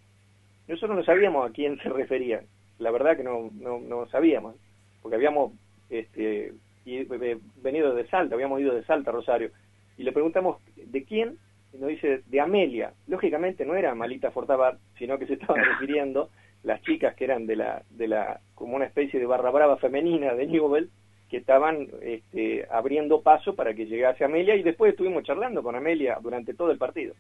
Nosotros 0.69 0.97
no 0.97 1.05
sabíamos 1.05 1.49
a 1.49 1.53
quién 1.53 1.79
se 1.79 1.88
referían, 1.88 2.47
la 2.79 2.90
verdad 2.90 3.17
que 3.17 3.25
no, 3.25 3.51
no, 3.55 3.81
no 3.81 4.07
sabíamos, 4.09 4.55
porque 5.03 5.17
habíamos 5.17 5.53
este, 5.90 6.53
eh, 6.87 7.38
venido 7.57 7.95
de 7.95 8.07
Salta, 8.07 8.35
habíamos 8.35 8.61
ido 8.61 8.75
de 8.75 8.85
Salta 8.85 9.11
a 9.11 9.14
Rosario, 9.14 9.51
y 9.97 10.05
le 10.05 10.12
preguntamos, 10.12 10.59
¿de 10.77 11.05
quién? 11.05 11.38
Nos 11.79 11.89
dice, 11.89 12.23
de 12.27 12.41
Amelia. 12.41 12.93
Lógicamente 13.09 13.65
no 13.65 13.75
era 13.75 13.95
Malita 13.95 14.31
Fortabat, 14.31 14.79
sino 14.99 15.19
que 15.19 15.27
se 15.27 15.35
estaban 15.35 15.65
refiriendo 15.65 16.31
las 16.63 16.83
chicas 16.83 17.15
que 17.15 17.25
eran 17.25 17.47
de 17.47 17.57
la, 17.57 17.83
de 17.91 18.09
la, 18.09 18.41
como 18.55 18.77
una 18.77 18.87
especie 18.87 19.21
de 19.21 19.27
barra 19.27 19.51
brava 19.51 19.77
femenina 19.77 20.35
de 20.35 20.47
Newell, 20.47 20.91
que 21.29 21.37
estaban 21.37 21.89
este, 22.03 22.67
abriendo 22.71 23.23
paso 23.23 23.55
para 23.55 23.75
que 23.75 23.87
llegase 23.87 24.25
Amelia 24.25 24.55
y 24.55 24.63
después 24.63 24.93
estuvimos 24.93 25.25
charlando 25.25 25.63
con 25.63 25.75
Amelia 25.75 26.19
durante 26.23 26.55
todo 26.55 26.71
el 26.71 26.79
partido. 26.79 27.15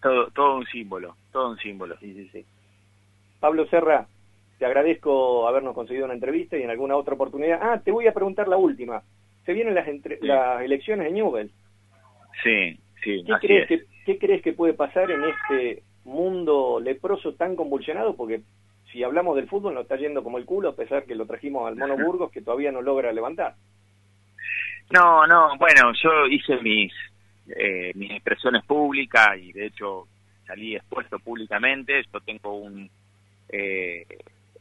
Todo, 0.00 0.30
todo 0.30 0.56
un 0.56 0.66
símbolo, 0.66 1.16
todo 1.32 1.50
un 1.50 1.58
símbolo. 1.58 1.96
Sí, 1.98 2.14
sí, 2.14 2.28
sí. 2.32 2.44
Pablo 3.40 3.66
Serra, 3.66 4.06
te 4.58 4.64
agradezco 4.64 5.46
habernos 5.46 5.74
conseguido 5.74 6.04
una 6.04 6.14
entrevista 6.14 6.56
y 6.56 6.62
en 6.62 6.70
alguna 6.70 6.96
otra 6.96 7.14
oportunidad. 7.14 7.58
Ah, 7.60 7.80
te 7.84 7.90
voy 7.90 8.06
a 8.06 8.14
preguntar 8.14 8.48
la 8.48 8.56
última. 8.56 9.02
Se 9.44 9.52
vienen 9.52 9.74
las, 9.74 9.86
las 10.20 10.62
elecciones 10.62 11.06
de 11.06 11.12
Newell. 11.12 11.50
Sí, 12.42 12.78
sí. 13.02 13.24
¿Qué 13.24 13.34
crees, 13.40 13.68
que, 13.68 13.84
¿Qué 14.06 14.20
crees 14.20 14.40
que 14.40 14.52
puede 14.52 14.72
pasar 14.72 15.10
en 15.10 15.24
este 15.24 15.82
mundo 16.04 16.78
leproso 16.78 17.34
tan 17.34 17.56
convulsionado? 17.56 18.14
Porque 18.14 18.40
si 18.92 19.02
hablamos 19.02 19.34
del 19.34 19.48
fútbol 19.48 19.74
nos 19.74 19.82
está 19.82 19.96
yendo 19.96 20.22
como 20.22 20.38
el 20.38 20.44
culo, 20.44 20.68
a 20.68 20.76
pesar 20.76 21.04
que 21.06 21.16
lo 21.16 21.26
trajimos 21.26 21.66
al 21.66 21.74
Mono 21.74 21.96
Burgos, 21.96 22.30
que 22.30 22.40
todavía 22.40 22.70
no 22.70 22.82
logra 22.82 23.12
levantar. 23.12 23.56
No, 24.94 25.26
no, 25.26 25.58
bueno, 25.58 25.90
yo 26.00 26.26
hice 26.30 26.56
mis, 26.62 26.92
eh, 27.48 27.90
mis 27.96 28.12
expresiones 28.12 28.64
públicas 28.64 29.36
y 29.42 29.50
de 29.50 29.66
hecho 29.66 30.06
salí 30.46 30.76
expuesto 30.76 31.18
públicamente. 31.18 32.04
Yo 32.12 32.20
tengo 32.20 32.58
un, 32.58 32.88
eh, 33.48 34.06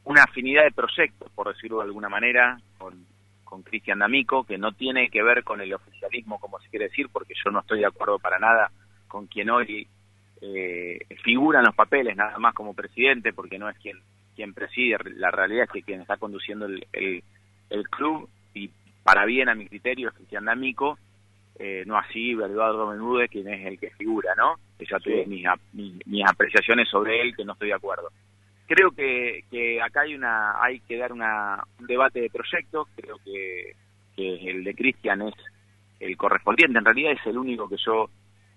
una 0.05 0.23
afinidad 0.23 0.63
de 0.63 0.71
proyectos, 0.71 1.29
por 1.35 1.53
decirlo 1.53 1.77
de 1.77 1.83
alguna 1.83 2.09
manera, 2.09 2.59
con, 2.79 3.05
con 3.43 3.61
Cristian 3.61 3.99
D'Amico, 3.99 4.43
que 4.43 4.57
no 4.57 4.71
tiene 4.71 5.11
que 5.11 5.21
ver 5.21 5.43
con 5.43 5.61
el 5.61 5.71
oficialismo, 5.71 6.39
como 6.39 6.59
se 6.61 6.69
quiere 6.69 6.85
decir, 6.85 7.09
porque 7.13 7.35
yo 7.45 7.51
no 7.51 7.59
estoy 7.59 7.81
de 7.81 7.85
acuerdo 7.85 8.17
para 8.17 8.39
nada 8.39 8.71
con 9.15 9.27
quien 9.27 9.49
hoy 9.49 9.87
eh, 10.41 10.99
figura 11.23 11.59
en 11.59 11.67
los 11.67 11.75
papeles, 11.75 12.17
nada 12.17 12.37
más 12.37 12.53
como 12.53 12.73
presidente, 12.73 13.31
porque 13.31 13.57
no 13.57 13.69
es 13.69 13.77
quien 13.77 13.97
quien 14.35 14.53
preside, 14.53 14.97
la 15.15 15.31
realidad 15.31 15.63
es 15.63 15.69
que 15.71 15.83
quien 15.83 16.01
está 16.01 16.17
conduciendo 16.17 16.65
el, 16.65 16.85
el, 17.69 17.89
club, 17.89 18.27
y 18.53 18.69
para 19.03 19.23
bien 19.23 19.47
a 19.47 19.55
mi 19.55 19.67
criterio, 19.69 20.09
es 20.09 20.15
Cristian 20.15 20.43
D'Amico, 20.43 20.99
eh, 21.57 21.85
no 21.87 21.97
así 21.97 22.31
Eduardo 22.31 22.89
Menude, 22.89 23.29
quien 23.29 23.47
es 23.47 23.65
el 23.65 23.79
que 23.79 23.91
figura, 23.91 24.35
¿no? 24.35 24.55
Que 24.77 24.85
ya 24.85 24.99
tuve 24.99 25.25
mis, 25.25 25.45
mis, 25.71 26.25
apreciaciones 26.27 26.89
sobre 26.89 27.21
él, 27.21 27.33
que 27.33 27.45
no 27.45 27.53
estoy 27.53 27.69
de 27.69 27.75
acuerdo. 27.75 28.09
Creo 28.67 28.91
que, 28.91 29.45
que 29.49 29.81
acá 29.81 30.01
hay 30.01 30.15
una 30.15 30.61
hay 30.61 30.81
que 30.81 30.97
dar 30.97 31.13
una, 31.13 31.63
un 31.79 31.87
debate 31.87 32.19
de 32.19 32.29
proyectos, 32.29 32.89
creo 32.97 33.15
que, 33.23 33.77
que 34.17 34.51
el 34.51 34.65
de 34.65 34.75
Cristian 34.75 35.21
es 35.21 35.35
el 36.01 36.17
correspondiente, 36.17 36.77
en 36.77 36.83
realidad 36.83 37.13
es 37.13 37.25
el 37.25 37.37
único 37.37 37.69
que 37.69 37.77
yo 37.77 38.09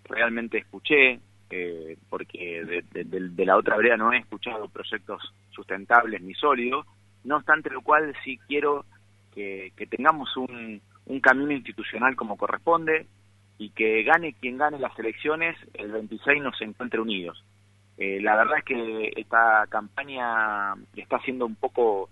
realmente 0.08 0.58
escuché, 0.58 1.20
eh, 1.50 1.96
porque 2.08 2.84
de, 2.92 3.46
la 3.46 3.56
otra 3.56 3.76
vereda 3.76 3.96
no 3.96 4.12
he 4.12 4.18
escuchado 4.18 4.68
proyectos 4.68 5.22
sustentables 5.50 6.20
ni 6.20 6.34
sólidos, 6.34 6.86
no 7.24 7.36
obstante 7.36 7.70
lo 7.70 7.80
cual 7.82 8.14
sí 8.24 8.38
quiero 8.46 8.84
que, 9.34 9.72
tengamos 9.88 10.36
un, 10.36 10.82
camino 11.22 11.52
institucional 11.52 12.16
como 12.16 12.36
corresponde 12.36 13.06
y 13.56 13.70
que 13.70 14.02
gane 14.02 14.34
quien 14.34 14.58
gane 14.58 14.78
las 14.78 14.96
elecciones, 14.98 15.56
el 15.74 15.90
26 15.90 16.42
nos 16.42 16.60
encuentre 16.60 17.00
unidos. 17.00 17.42
Eh, 17.96 18.20
la 18.20 18.36
verdad 18.36 18.58
es 18.58 18.64
que 18.64 19.12
esta 19.16 19.66
campaña 19.68 20.74
está 20.94 21.18
siendo 21.20 21.46
un 21.46 21.56
poco 21.56 22.10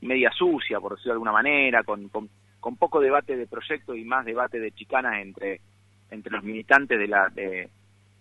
media 0.00 0.30
sucia, 0.30 0.80
por 0.80 0.92
decirlo 0.92 1.12
de 1.12 1.16
alguna 1.16 1.32
manera, 1.32 1.82
con, 1.82 2.08
con, 2.08 2.30
con 2.60 2.76
poco 2.76 3.00
debate 3.00 3.36
de 3.36 3.46
proyectos 3.46 3.96
y 3.96 4.04
más 4.04 4.24
debate 4.24 4.60
de 4.60 4.72
chicanas 4.72 5.20
entre, 5.20 5.60
entre 6.10 6.32
los 6.32 6.42
militantes 6.44 6.98
de 6.98 7.08
la, 7.08 7.28
de, 7.28 7.68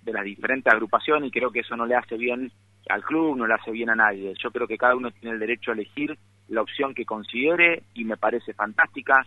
de 0.04 0.14
las 0.14 0.24
diferentes 0.24 0.74
agrupaciones 0.74 1.28
y 1.28 1.32
creo 1.32 1.52
que 1.52 1.60
eso 1.60 1.76
no 1.76 1.86
le 1.86 1.96
hace 1.96 2.18
bien 2.18 2.52
al 2.90 3.04
club, 3.04 3.38
no 3.38 3.46
le 3.46 3.54
hace 3.54 3.72
bien 3.72 3.90
a 3.90 3.96
nadie. 3.96 4.34
Yo 4.42 4.52
creo 4.52 4.68
que 4.68 4.78
cada 4.78 4.96
uno 4.96 5.12
tiene 5.12 5.34
el 5.34 5.40
derecho 5.40 5.72
a 5.72 5.74
elegir 5.74 6.18
la 6.48 6.62
opción 6.62 6.94
que 6.94 7.06
considere 7.06 7.84
y 7.94 8.06
me 8.06 8.18
parece 8.18 8.54
fantástica. 8.54 9.26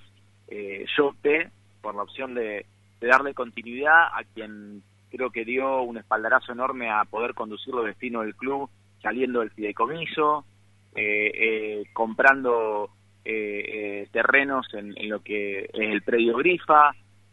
Eh, 0.48 0.84
yo 0.96 1.08
opté 1.08 1.50
por 1.80 1.94
la 1.94 2.02
opción 2.02 2.34
de, 2.34 2.66
darle 3.00 3.32
continuidad 3.32 4.08
a 4.12 4.24
quien 4.34 4.82
creo 5.10 5.30
que 5.30 5.44
dio 5.44 5.82
un 5.82 5.96
espaldarazo 5.96 6.52
enorme 6.52 6.90
a 6.90 7.04
poder 7.04 7.34
conducir 7.34 7.74
los 7.74 7.86
destinos 7.86 8.24
del 8.24 8.34
club 8.34 8.68
saliendo 9.02 9.40
del 9.40 9.50
fideicomiso, 9.50 10.44
eh, 10.94 11.30
eh, 11.34 11.84
comprando 11.92 12.90
terrenos 14.12 14.66
en, 14.74 14.92
en, 14.96 15.08
lo 15.08 15.22
que 15.22 15.60
es 15.60 15.70
el 15.72 16.02
predio 16.02 16.36
Grifa, 16.36 16.90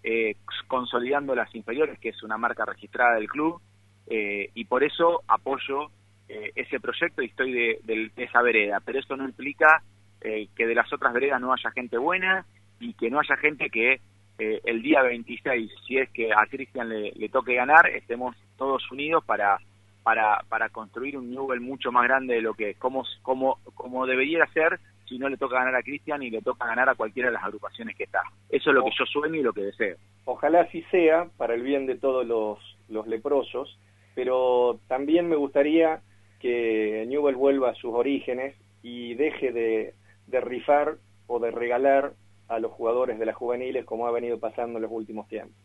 eh, 0.09 0.37
consolidando 0.67 1.35
las 1.35 1.53
inferiores, 1.53 1.99
que 1.99 2.09
es 2.09 2.23
una 2.23 2.37
marca 2.37 2.63
registrada 2.63 3.15
del 3.15 3.27
club, 3.27 3.59
eh, 4.07 4.51
y 4.53 4.63
por 4.63 4.85
eso 4.85 5.21
apoyo 5.27 5.91
eh, 6.29 6.53
ese 6.55 6.79
proyecto 6.79 7.21
y 7.21 7.25
estoy 7.25 7.51
de, 7.51 8.11
esa 8.15 8.41
vereda. 8.41 8.79
Pero 8.85 8.99
eso 8.99 9.17
no 9.17 9.25
implica 9.25 9.83
que 10.19 10.65
de 10.65 10.75
las 10.75 10.91
otras 10.91 11.13
veredas 11.13 11.39
no 11.39 11.53
haya 11.53 11.71
gente 11.71 11.97
buena 11.97 12.45
y 12.79 12.93
que 12.93 13.09
no 13.09 13.19
haya 13.19 13.37
gente 13.37 13.69
que 13.69 14.01
eh, 14.39 14.61
el 14.63 14.81
día 14.81 15.01
26, 15.01 15.71
si 15.85 15.97
es 15.97 16.09
que 16.11 16.31
a 16.31 16.45
Cristian 16.47 16.89
le, 16.89 17.11
le, 17.11 17.29
toque 17.29 17.55
ganar, 17.55 17.87
estemos 17.89 18.35
todos 18.57 18.89
unidos 18.91 19.23
para, 19.25 19.57
para, 20.03 20.43
para 20.47 20.69
construir 20.69 21.17
un 21.17 21.31
Newell 21.31 21.59
mucho 21.59 21.91
más 21.91 22.03
grande 22.03 22.35
de 22.35 22.41
lo 22.41 22.53
que 22.53 22.75
como, 22.75 23.03
como, 23.23 23.59
como 23.73 24.05
debería 24.05 24.45
ser 24.47 24.79
si 25.07 25.17
no 25.17 25.29
le 25.29 25.37
toca 25.37 25.57
ganar 25.57 25.75
a 25.75 25.83
Cristian 25.83 26.21
y 26.23 26.29
le 26.29 26.41
toca 26.41 26.65
ganar 26.65 26.89
a 26.89 26.95
cualquiera 26.95 27.29
de 27.29 27.33
las 27.33 27.43
agrupaciones 27.43 27.95
que 27.95 28.03
está. 28.03 28.21
Eso 28.49 28.69
es 28.69 28.75
lo 28.75 28.83
que 28.83 28.91
yo 28.97 29.05
sueño 29.05 29.35
y 29.35 29.43
lo 29.43 29.53
que 29.53 29.61
deseo. 29.61 29.97
Ojalá 30.25 30.61
así 30.61 30.83
sea, 30.91 31.27
para 31.37 31.53
el 31.53 31.61
bien 31.61 31.85
de 31.85 31.95
todos 31.95 32.25
los, 32.25 32.59
los 32.89 33.07
leprosos, 33.07 33.79
pero 34.15 34.79
también 34.87 35.29
me 35.29 35.35
gustaría 35.35 36.01
que 36.39 37.05
Newell 37.07 37.35
vuelva 37.35 37.71
a 37.71 37.75
sus 37.75 37.93
orígenes 37.93 38.55
y 38.83 39.15
deje 39.15 39.51
de, 39.51 39.93
de 40.27 40.41
rifar 40.41 40.97
o 41.27 41.39
de 41.39 41.51
regalar 41.51 42.13
a 42.47 42.59
los 42.59 42.71
jugadores 42.71 43.19
de 43.19 43.25
las 43.25 43.35
juveniles 43.35 43.85
como 43.85 44.07
ha 44.07 44.11
venido 44.11 44.39
pasando 44.39 44.77
en 44.77 44.83
los 44.83 44.91
últimos 44.91 45.27
tiempos. 45.27 45.55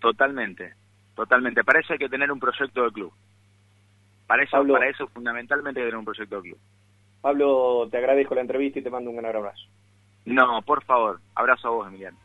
Totalmente, 0.00 0.74
totalmente. 1.14 1.64
Para 1.64 1.80
eso 1.80 1.92
hay 1.92 1.98
que 1.98 2.08
tener 2.08 2.30
un 2.30 2.40
proyecto 2.40 2.84
de 2.84 2.92
club. 2.92 3.12
Para 4.26 4.42
eso, 4.42 4.62
para 4.66 4.88
eso 4.88 5.06
fundamentalmente 5.08 5.80
hay 5.80 5.86
que 5.86 5.90
tener 5.90 5.98
un 5.98 6.04
proyecto 6.04 6.36
de 6.36 6.42
club. 6.42 6.58
Pablo, 7.20 7.88
te 7.90 7.98
agradezco 7.98 8.34
la 8.34 8.42
entrevista 8.42 8.78
y 8.78 8.82
te 8.82 8.90
mando 8.90 9.10
un 9.10 9.16
gran 9.16 9.34
abrazo. 9.34 9.62
No, 10.24 10.62
por 10.62 10.84
favor, 10.84 11.20
abrazo 11.34 11.68
a 11.68 11.70
vos, 11.70 11.88
Emiliano. 11.88 12.18